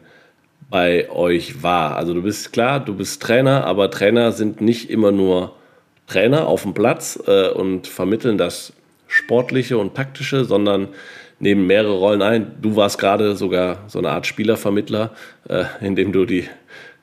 bei 0.71 1.09
euch 1.11 1.61
war. 1.61 1.97
Also 1.97 2.13
du 2.13 2.23
bist 2.23 2.53
klar, 2.53 2.79
du 2.79 2.95
bist 2.95 3.21
Trainer, 3.21 3.65
aber 3.65 3.91
Trainer 3.91 4.31
sind 4.31 4.61
nicht 4.61 4.89
immer 4.89 5.11
nur 5.11 5.53
Trainer 6.07 6.47
auf 6.47 6.63
dem 6.63 6.73
Platz 6.73 7.21
äh, 7.27 7.49
und 7.49 7.87
vermitteln 7.87 8.37
das 8.37 8.73
Sportliche 9.05 9.77
und 9.77 9.95
Taktische, 9.95 10.45
sondern 10.45 10.87
nehmen 11.41 11.67
mehrere 11.67 11.97
Rollen 11.97 12.21
ein. 12.21 12.55
Du 12.61 12.75
warst 12.75 12.97
gerade 12.97 13.35
sogar 13.35 13.79
so 13.87 13.99
eine 13.99 14.09
Art 14.09 14.27
Spielervermittler, 14.27 15.11
äh, 15.49 15.65
indem 15.81 16.11
du 16.11 16.25
die 16.25 16.47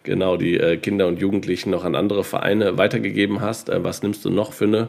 genau 0.05 0.37
die 0.37 0.59
äh, 0.59 0.77
Kinder 0.79 1.07
und 1.07 1.19
Jugendlichen 1.19 1.71
noch 1.71 1.85
an 1.85 1.95
andere 1.95 2.25
Vereine 2.25 2.79
weitergegeben 2.79 3.41
hast. 3.41 3.69
Äh, 3.69 3.85
was 3.85 4.03
nimmst 4.03 4.25
du 4.25 4.31
noch 4.31 4.53
für 4.53 4.65
eine 4.65 4.89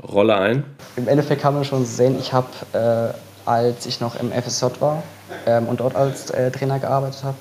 Rolle 0.00 0.36
ein? 0.36 0.64
Im 0.96 1.08
Endeffekt 1.08 1.42
kann 1.42 1.54
man 1.54 1.64
schon 1.64 1.84
sehen, 1.84 2.16
ich 2.18 2.32
habe, 2.32 2.46
äh, 2.72 3.48
als 3.48 3.86
ich 3.86 4.00
noch 4.00 4.18
im 4.20 4.30
FSJ 4.30 4.66
war 4.80 5.02
ähm, 5.46 5.66
und 5.66 5.80
dort 5.80 5.96
als 5.96 6.30
äh, 6.30 6.50
Trainer 6.50 6.78
gearbeitet 6.78 7.24
habe, 7.24 7.36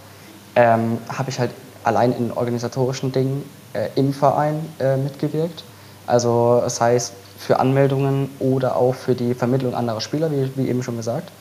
ähm, 0.56 0.98
habe 1.10 1.30
ich 1.30 1.40
halt 1.40 1.52
allein 1.84 2.14
in 2.14 2.32
organisatorischen 2.32 3.12
Dingen 3.12 3.44
äh, 3.74 3.90
im 3.96 4.14
Verein 4.14 4.66
äh, 4.80 4.98
mitgewirkt. 4.98 5.64
Also 6.08 6.60
das 6.64 6.82
heißt 6.82 7.14
für 7.38 7.60
Anmeldungen 7.60 8.30
oder 8.40 8.76
auch 8.76 8.94
für 8.94 9.16
die 9.16 9.34
Vermittlung 9.34 9.74
anderer 9.74 10.02
Spieler, 10.02 10.32
wie, 10.32 10.52
wie 10.56 10.68
eben 10.68 10.84
schon 10.84 10.98
gesagt. 10.98 11.32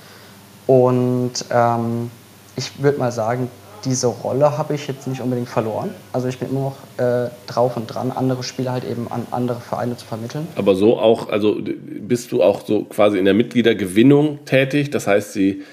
Und 0.70 1.32
ähm, 1.50 2.12
ich 2.54 2.80
würde 2.80 2.96
mal 2.96 3.10
sagen, 3.10 3.50
diese 3.84 4.06
Rolle 4.06 4.56
habe 4.56 4.74
ich 4.74 4.86
jetzt 4.86 5.08
nicht 5.08 5.20
unbedingt 5.20 5.48
verloren. 5.48 5.90
Also 6.12 6.28
ich 6.28 6.38
bin 6.38 6.50
immer 6.50 6.60
noch 6.60 7.04
äh, 7.04 7.28
drauf 7.48 7.76
und 7.76 7.88
dran, 7.88 8.12
andere 8.12 8.44
Spieler 8.44 8.70
halt 8.70 8.84
eben 8.84 9.10
an 9.10 9.26
andere 9.32 9.58
Vereine 9.58 9.96
zu 9.96 10.06
vermitteln. 10.06 10.46
Aber 10.54 10.76
so 10.76 10.96
auch, 10.96 11.28
also 11.28 11.58
bist 11.60 12.30
du 12.30 12.44
auch 12.44 12.64
so 12.64 12.84
quasi 12.84 13.18
in 13.18 13.24
der 13.24 13.34
Mitgliedergewinnung 13.34 14.44
tätig? 14.44 14.90
Das 14.90 15.08
heißt, 15.08 15.32
sie, 15.32 15.64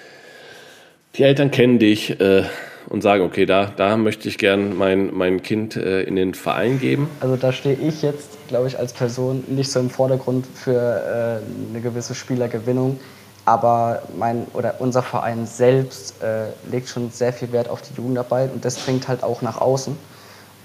die 1.13 1.21
Eltern 1.21 1.51
kennen 1.51 1.77
dich 1.77 2.19
äh, 2.19 2.45
und 2.89 3.03
sagen, 3.03 3.23
okay, 3.23 3.45
da, 3.45 3.67
da 3.67 3.97
möchte 3.97 4.27
ich 4.27 4.39
gern 4.39 4.75
mein, 4.75 5.13
mein 5.13 5.43
Kind 5.43 5.75
äh, 5.75 6.01
in 6.01 6.15
den 6.15 6.33
Verein 6.33 6.79
geben. 6.79 7.07
Also 7.19 7.35
da 7.35 7.51
stehe 7.51 7.75
ich 7.75 8.01
jetzt, 8.01 8.47
glaube 8.47 8.67
ich, 8.67 8.79
als 8.79 8.93
Person 8.93 9.43
nicht 9.47 9.69
so 9.69 9.79
im 9.79 9.91
Vordergrund 9.91 10.47
für 10.47 11.43
äh, 11.43 11.69
eine 11.71 11.81
gewisse 11.83 12.15
Spielergewinnung. 12.15 12.99
Aber 13.47 14.01
mein 14.17 14.45
oder 14.51 14.75
unser 14.79 15.01
Verein 15.01 15.47
selbst 15.47 16.21
äh, 16.21 16.47
legt 16.69 16.89
schon 16.89 17.11
sehr 17.11 17.31
viel 17.31 17.53
Wert 17.53 17.69
auf 17.69 17.81
die 17.81 17.93
Jugendarbeit 17.93 18.51
und 18.51 18.65
das 18.65 18.83
dringt 18.83 19.07
halt 19.07 19.23
auch 19.23 19.41
nach 19.41 19.61
außen. 19.61 19.97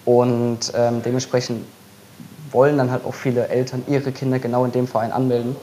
Und 0.04 0.58
ähm, 0.74 1.00
dementsprechend 1.00 1.64
wollen 2.50 2.78
dann 2.78 2.90
halt 2.90 3.04
auch 3.04 3.14
viele 3.14 3.46
Eltern 3.46 3.84
ihre 3.86 4.10
Kinder 4.10 4.40
genau 4.40 4.64
in 4.64 4.72
dem 4.72 4.88
Verein 4.88 5.12
anmelden. 5.12 5.54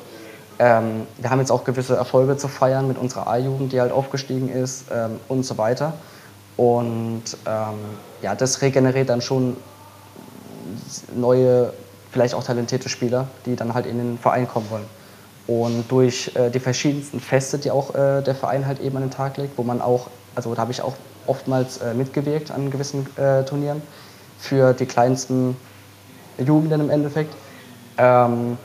Ähm, 0.59 1.07
wir 1.17 1.29
haben 1.29 1.39
jetzt 1.39 1.51
auch 1.51 1.65
gewisse 1.65 1.97
Erfolge 1.97 2.37
zu 2.37 2.47
feiern 2.47 2.87
mit 2.87 2.97
unserer 2.97 3.27
A-Jugend, 3.27 3.73
die 3.73 3.81
halt 3.81 3.91
aufgestiegen 3.91 4.47
ist 4.47 4.85
ähm, 4.89 5.19
und 5.27 5.43
so 5.43 5.57
weiter. 5.57 5.91
Und 6.55 7.23
ähm, 7.45 7.79
ja, 8.21 8.33
das 8.33 8.61
regeneriert 8.61 9.09
dann 9.09 9.19
schon 9.19 9.57
neue, 11.13 11.73
vielleicht 12.11 12.33
auch 12.33 12.45
talentierte 12.45 12.87
Spieler, 12.87 13.27
die 13.45 13.57
dann 13.57 13.73
halt 13.73 13.87
in 13.87 13.97
den 13.97 14.17
Verein 14.17 14.47
kommen 14.47 14.67
wollen. 14.69 14.98
Und 15.49 15.85
durch 15.89 16.31
äh, 16.35 16.51
die 16.51 16.59
verschiedensten 16.59 17.19
Feste, 17.19 17.57
die 17.57 17.71
auch 17.71 17.95
äh, 17.95 18.21
der 18.21 18.35
Verein 18.35 18.67
halt 18.67 18.79
eben 18.81 18.95
an 18.97 19.01
den 19.01 19.09
Tag 19.09 19.37
legt, 19.37 19.57
wo 19.57 19.63
man 19.63 19.81
auch, 19.81 20.07
also 20.35 20.53
da 20.53 20.61
habe 20.61 20.71
ich 20.71 20.83
auch 20.83 20.93
oftmals 21.25 21.77
äh, 21.77 21.95
mitgewirkt 21.95 22.51
an 22.51 22.69
gewissen 22.69 23.07
äh, 23.17 23.43
Turnieren 23.45 23.81
für 24.37 24.73
die 24.73 24.85
kleinsten 24.85 25.57
Jugenden 26.37 26.81
im 26.81 26.91
Endeffekt. 26.91 27.33
Ähm, 27.97 28.59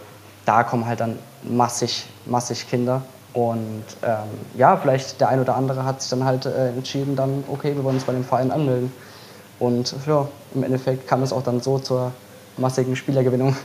da 0.44 0.62
kommen 0.62 0.87
halt 0.87 1.01
dann 1.01 1.18
massig, 1.42 2.05
massig 2.27 2.68
Kinder. 2.68 3.01
Und 3.33 3.85
ähm, 4.03 4.29
ja, 4.55 4.77
vielleicht 4.77 5.23
der 5.23 5.31
ein 5.31 5.40
oder 5.40 5.57
andere 5.57 5.87
hat 5.87 6.03
sich 6.03 6.11
dann 6.11 6.27
halt 6.27 6.44
äh, 6.44 6.68
entschieden, 6.68 7.16
dann, 7.16 7.44
okay, 7.49 7.75
wir 7.75 7.83
wollen 7.83 7.97
uns 7.97 8.05
bei 8.05 8.12
dem 8.12 8.25
Verein 8.25 8.51
anmelden. 8.51 8.92
Und 9.59 9.94
ja, 10.07 10.29
im 10.55 10.62
Endeffekt 10.62 11.09
kam 11.09 11.23
es 11.23 11.33
auch 11.33 11.42
dann 11.42 11.62
so 11.62 11.79
zur 11.79 12.12
massigen 12.59 12.94
Spielergewinnung. 12.94 13.57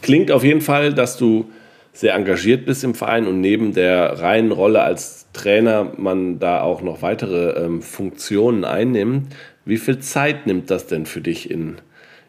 Klingt 0.00 0.30
auf 0.30 0.44
jeden 0.44 0.60
Fall, 0.60 0.94
dass 0.94 1.16
du 1.16 1.44
sehr 1.92 2.14
engagiert 2.14 2.66
bist 2.66 2.84
im 2.84 2.94
Verein 2.94 3.26
und 3.26 3.40
neben 3.40 3.74
der 3.74 4.20
reinen 4.20 4.52
Rolle 4.52 4.82
als 4.82 5.26
Trainer 5.32 5.92
man 5.96 6.38
da 6.38 6.62
auch 6.62 6.80
noch 6.82 7.02
weitere 7.02 7.64
ähm, 7.64 7.82
Funktionen 7.82 8.64
einnimmt. 8.64 9.34
Wie 9.64 9.76
viel 9.78 9.98
Zeit 9.98 10.46
nimmt 10.46 10.70
das 10.70 10.86
denn 10.86 11.06
für 11.06 11.20
dich 11.20 11.50
in, 11.50 11.80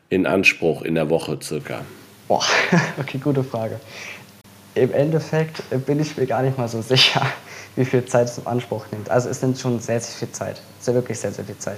in 0.09 0.25
Anspruch 0.25 0.81
in 0.81 0.95
der 0.95 1.09
Woche 1.09 1.37
circa? 1.41 1.81
Boah, 2.27 2.43
okay, 2.99 3.17
gute 3.17 3.43
Frage. 3.43 3.79
Im 4.75 4.93
Endeffekt 4.93 5.63
bin 5.85 5.99
ich 5.99 6.15
mir 6.17 6.25
gar 6.25 6.41
nicht 6.41 6.57
mal 6.57 6.67
so 6.67 6.81
sicher, 6.81 7.21
wie 7.75 7.85
viel 7.85 8.05
Zeit 8.05 8.27
es 8.27 8.37
in 8.37 8.45
Anspruch 8.45 8.85
nimmt. 8.91 9.09
Also 9.09 9.29
es 9.29 9.41
nimmt 9.41 9.57
schon 9.57 9.79
sehr, 9.79 9.99
sehr 9.99 10.27
viel 10.27 10.31
Zeit. 10.31 10.61
Sehr, 10.79 10.93
wirklich 10.93 11.19
sehr, 11.19 11.31
sehr 11.31 11.45
viel 11.45 11.57
Zeit. 11.57 11.77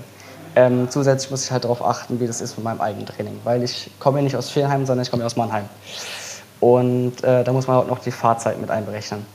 Ähm, 0.55 0.89
zusätzlich 0.89 1.31
muss 1.31 1.45
ich 1.45 1.51
halt 1.51 1.63
darauf 1.63 1.83
achten, 1.83 2.19
wie 2.19 2.27
das 2.27 2.41
ist 2.41 2.57
mit 2.57 2.65
meinem 2.65 2.81
eigenen 2.81 3.05
Training. 3.05 3.39
Weil 3.43 3.63
ich 3.63 3.89
komme 3.99 4.19
ja 4.19 4.23
nicht 4.23 4.35
aus 4.35 4.49
Feenheim, 4.49 4.85
sondern 4.85 5.03
ich 5.03 5.11
komme 5.11 5.21
ja 5.21 5.27
aus 5.27 5.37
Mannheim. 5.37 5.65
Und 6.62 7.24
äh, 7.24 7.43
da 7.43 7.52
muss 7.52 7.67
man 7.67 7.78
auch 7.78 7.88
noch 7.88 8.00
die 8.00 8.12
Fahrzeit 8.12 8.62
mit 8.62 8.69
einberechnen. 8.69 9.26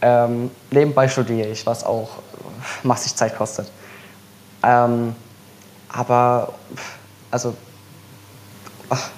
Ähm, 0.00 0.50
nebenbei 0.70 1.06
studiere 1.08 1.48
ich, 1.48 1.66
was 1.66 1.84
auch 1.84 2.08
massig 2.82 3.14
Zeit 3.14 3.36
kostet. 3.36 3.70
Ähm, 4.62 5.14
aber, 5.90 6.54
also, 7.30 7.54
ach, 8.88 9.10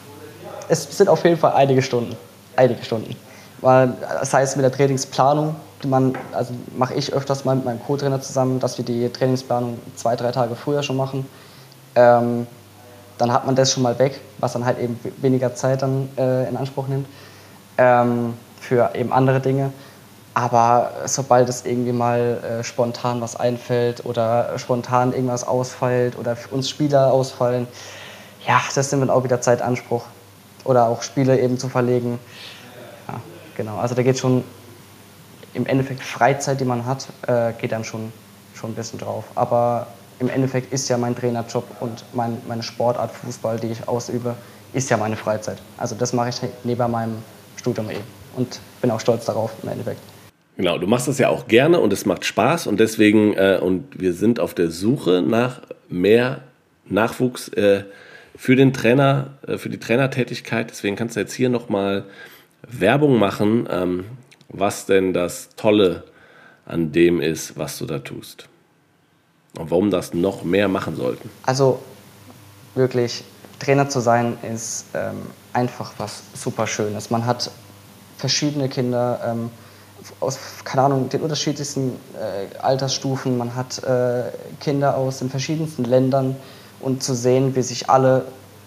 es 0.68 0.96
sind 0.96 1.08
auf 1.08 1.22
jeden 1.24 1.36
Fall 1.36 1.52
einige 1.52 1.82
Stunden. 1.82 2.16
Einige 2.56 2.82
Stunden. 2.82 3.16
Das 3.60 4.34
heißt, 4.34 4.56
mit 4.56 4.64
der 4.64 4.72
Trainingsplanung, 4.72 5.54
man, 5.86 6.16
also 6.32 6.52
mache 6.76 6.94
ich 6.94 7.12
öfters 7.12 7.44
mal 7.44 7.54
mit 7.54 7.64
meinem 7.64 7.82
Co-Trainer 7.82 8.20
zusammen, 8.20 8.58
dass 8.58 8.76
wir 8.76 8.84
die 8.84 9.08
Trainingsplanung 9.08 9.78
zwei, 9.94 10.16
drei 10.16 10.32
Tage 10.32 10.56
früher 10.56 10.82
schon 10.82 10.96
machen. 10.96 11.28
Ähm, 11.94 12.48
dann 13.18 13.32
hat 13.32 13.46
man 13.46 13.54
das 13.54 13.70
schon 13.72 13.84
mal 13.84 13.96
weg, 14.00 14.20
was 14.38 14.54
dann 14.54 14.64
halt 14.64 14.80
eben 14.80 14.98
weniger 15.18 15.54
Zeit 15.54 15.82
dann 15.82 16.08
äh, 16.18 16.48
in 16.48 16.56
Anspruch 16.56 16.88
nimmt 16.88 17.06
ähm, 17.82 18.34
für 18.60 18.90
eben 18.94 19.12
andere 19.12 19.40
Dinge. 19.40 19.72
Aber 20.34 20.92
sobald 21.04 21.48
es 21.48 21.66
irgendwie 21.66 21.92
mal 21.92 22.38
äh, 22.60 22.64
spontan 22.64 23.20
was 23.20 23.36
einfällt 23.36 24.06
oder 24.06 24.58
spontan 24.58 25.12
irgendwas 25.12 25.46
ausfällt 25.46 26.16
oder 26.16 26.36
für 26.36 26.54
uns 26.54 26.70
Spieler 26.70 27.12
ausfallen, 27.12 27.66
ja, 28.46 28.60
das 28.74 28.90
nimmt 28.90 29.02
dann 29.02 29.10
auch 29.10 29.24
wieder 29.24 29.40
Zeitanspruch. 29.40 30.04
Oder 30.64 30.86
auch 30.86 31.02
Spiele 31.02 31.40
eben 31.40 31.58
zu 31.58 31.68
verlegen. 31.68 32.20
Ja, 33.08 33.20
genau. 33.56 33.78
Also 33.78 33.94
da 33.96 34.02
geht 34.02 34.18
schon 34.18 34.44
im 35.54 35.66
Endeffekt 35.66 36.02
Freizeit, 36.02 36.60
die 36.60 36.64
man 36.64 36.86
hat, 36.86 37.08
äh, 37.26 37.52
geht 37.60 37.72
dann 37.72 37.84
schon, 37.84 38.12
schon 38.54 38.70
ein 38.70 38.74
bisschen 38.74 39.00
drauf. 39.00 39.24
Aber 39.34 39.88
im 40.20 40.30
Endeffekt 40.30 40.72
ist 40.72 40.88
ja 40.88 40.96
mein 40.96 41.16
Trainerjob 41.16 41.64
und 41.80 42.04
mein, 42.12 42.40
meine 42.46 42.62
Sportart 42.62 43.10
Fußball, 43.10 43.58
die 43.58 43.66
ich 43.66 43.88
ausübe, 43.88 44.36
ist 44.72 44.88
ja 44.88 44.96
meine 44.96 45.16
Freizeit. 45.16 45.60
Also 45.76 45.96
das 45.96 46.12
mache 46.12 46.30
ich 46.30 46.40
neben 46.62 46.90
meinem 46.90 47.22
Studium 47.62 47.90
eben. 47.90 48.02
Und 48.36 48.60
bin 48.80 48.90
auch 48.90 49.00
stolz 49.00 49.24
darauf 49.24 49.52
im 49.62 49.68
Endeffekt. 49.70 50.00
Genau, 50.56 50.76
du 50.78 50.86
machst 50.86 51.08
das 51.08 51.18
ja 51.18 51.28
auch 51.28 51.48
gerne 51.48 51.80
und 51.80 51.92
es 51.92 52.04
macht 52.04 52.24
Spaß 52.24 52.66
und 52.66 52.78
deswegen, 52.78 53.32
äh, 53.34 53.58
und 53.60 53.98
wir 53.98 54.12
sind 54.12 54.38
auf 54.38 54.52
der 54.52 54.70
Suche 54.70 55.22
nach 55.26 55.62
mehr 55.88 56.42
Nachwuchs 56.84 57.48
äh, 57.48 57.84
für 58.36 58.56
den 58.56 58.72
Trainer, 58.72 59.30
äh, 59.46 59.56
für 59.56 59.70
die 59.70 59.78
Trainertätigkeit. 59.78 60.70
Deswegen 60.70 60.96
kannst 60.96 61.16
du 61.16 61.20
jetzt 61.20 61.32
hier 61.32 61.48
nochmal 61.48 62.04
Werbung 62.68 63.18
machen, 63.18 63.66
ähm, 63.70 64.04
was 64.48 64.84
denn 64.86 65.14
das 65.14 65.50
Tolle 65.56 66.04
an 66.66 66.92
dem 66.92 67.20
ist, 67.20 67.56
was 67.56 67.78
du 67.78 67.86
da 67.86 68.00
tust. 68.00 68.48
Und 69.58 69.70
warum 69.70 69.90
das 69.90 70.14
noch 70.14 70.44
mehr 70.44 70.68
machen 70.68 70.96
sollten. 70.96 71.30
Also 71.44 71.80
wirklich, 72.74 73.24
Trainer 73.62 73.88
zu 73.88 74.00
sein 74.00 74.36
ist 74.42 74.86
ähm, 74.94 75.22
einfach 75.52 75.92
was 75.98 76.22
super 76.34 76.66
Schönes. 76.66 77.10
Man 77.10 77.26
hat 77.26 77.50
verschiedene 78.16 78.68
Kinder 78.68 79.20
ähm, 79.24 79.50
aus, 80.18 80.38
keine 80.64 80.82
Ahnung, 80.82 81.08
den 81.08 81.20
unterschiedlichsten 81.20 81.92
äh, 82.14 82.58
Altersstufen. 82.58 83.38
Man 83.38 83.54
hat 83.54 83.82
äh, 83.84 84.24
Kinder 84.60 84.96
aus 84.96 85.18
den 85.18 85.30
verschiedensten 85.30 85.84
Ländern 85.84 86.36
und 86.80 87.04
zu 87.04 87.14
sehen, 87.14 87.54
wie 87.54 87.62
sich 87.62 87.88
alle 87.88 88.24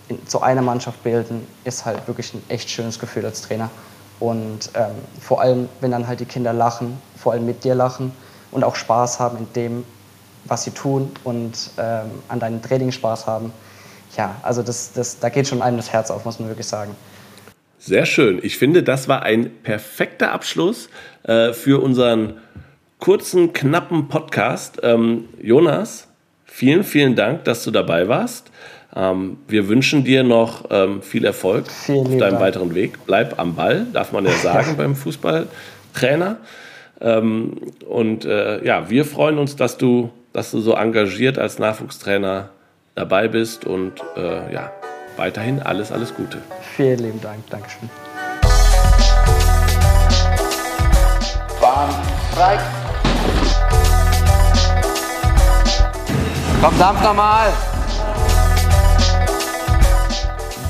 in, 0.07 0.25
zu 0.27 0.41
einer 0.41 0.61
Mannschaft 0.61 1.03
bilden, 1.03 1.45
ist 1.65 1.85
halt 1.85 2.07
wirklich 2.07 2.33
ein 2.33 2.43
echt 2.47 2.69
schönes 2.69 2.97
Gefühl 2.97 3.25
als 3.25 3.41
Trainer. 3.41 3.69
Und 4.21 4.69
ähm, 4.75 4.95
vor 5.19 5.41
allem, 5.41 5.67
wenn 5.81 5.91
dann 5.91 6.07
halt 6.07 6.21
die 6.21 6.25
Kinder 6.25 6.53
lachen, 6.53 6.97
vor 7.17 7.33
allem 7.33 7.45
mit 7.45 7.65
dir 7.65 7.75
lachen 7.75 8.13
und 8.51 8.63
auch 8.63 8.75
Spaß 8.75 9.19
haben 9.19 9.39
in 9.39 9.53
dem, 9.53 9.85
was 10.45 10.63
sie 10.63 10.71
tun 10.71 11.11
und 11.25 11.71
ähm, 11.77 12.11
an 12.29 12.39
deinem 12.39 12.61
Training 12.61 12.93
Spaß 12.93 13.27
haben, 13.27 13.51
ja, 14.17 14.35
also 14.43 14.63
das, 14.63 14.93
das, 14.93 15.19
da 15.19 15.29
geht 15.29 15.47
schon 15.47 15.61
einem 15.61 15.77
das 15.77 15.91
Herz 15.91 16.11
auf, 16.11 16.25
muss 16.25 16.39
man 16.39 16.49
wirklich 16.49 16.67
sagen. 16.67 16.95
Sehr 17.79 18.05
schön. 18.05 18.39
Ich 18.41 18.57
finde, 18.57 18.81
das 18.81 19.07
war 19.07 19.23
ein 19.23 19.51
perfekter 19.61 20.31
Abschluss 20.31 20.89
äh, 21.23 21.53
für 21.53 21.83
unseren 21.83 22.37
kurzen, 22.99 23.53
knappen 23.53 24.07
Podcast. 24.07 24.79
Ähm, 24.81 25.25
Jonas, 25.41 26.07
vielen, 26.45 26.83
vielen 26.83 27.15
Dank, 27.15 27.43
dass 27.43 27.63
du 27.63 27.71
dabei 27.71 28.07
warst. 28.07 28.49
Ähm, 28.95 29.37
wir 29.47 29.67
wünschen 29.67 30.03
dir 30.03 30.23
noch 30.23 30.65
ähm, 30.71 31.01
viel 31.01 31.25
Erfolg 31.25 31.69
vielen 31.69 32.07
auf 32.07 32.17
deinem 32.17 32.39
weiteren 32.39 32.73
Weg. 32.73 33.05
Bleib 33.05 33.37
am 33.39 33.55
Ball, 33.55 33.85
darf 33.93 34.11
man 34.11 34.25
ja 34.25 34.31
sagen 34.41 34.77
beim 34.77 34.95
Fußballtrainer. 34.95 36.37
Ähm, 37.01 37.57
und 37.87 38.25
äh, 38.25 38.65
ja, 38.65 38.89
wir 38.89 39.05
freuen 39.05 39.37
uns, 39.37 39.57
dass 39.57 39.77
du, 39.77 40.11
dass 40.31 40.51
du 40.51 40.61
so 40.61 40.73
engagiert 40.73 41.37
als 41.37 41.59
Nachwuchstrainer 41.59 42.49
dabei 42.95 43.27
bist 43.27 43.65
und 43.65 44.01
äh, 44.15 44.53
ja, 44.53 44.71
weiterhin 45.17 45.61
alles, 45.61 45.91
alles 45.91 46.15
Gute. 46.15 46.41
Vielen 46.75 46.99
lieben 46.99 47.21
Dank. 47.21 47.47
Dankeschön. 47.49 47.89
Bahn 51.61 51.89
frei. 52.33 52.57
Komm, 56.61 56.79
dampf 56.79 57.03
nochmal. 57.03 57.51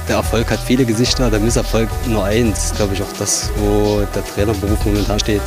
Der 0.08 0.18
Erfolg 0.18 0.52
hat 0.52 0.60
viele 0.60 0.86
Gesichter, 0.86 1.32
der 1.32 1.40
Misserfolg 1.40 1.90
nur 2.08 2.26
eins. 2.26 2.74
Glaube 2.76 2.94
ich 2.94 3.02
auch 3.02 3.14
das, 3.18 3.50
wo 3.56 4.06
der 4.14 4.24
Trainerberuf 4.24 4.86
momentan 4.86 5.20
steht. 5.20 5.42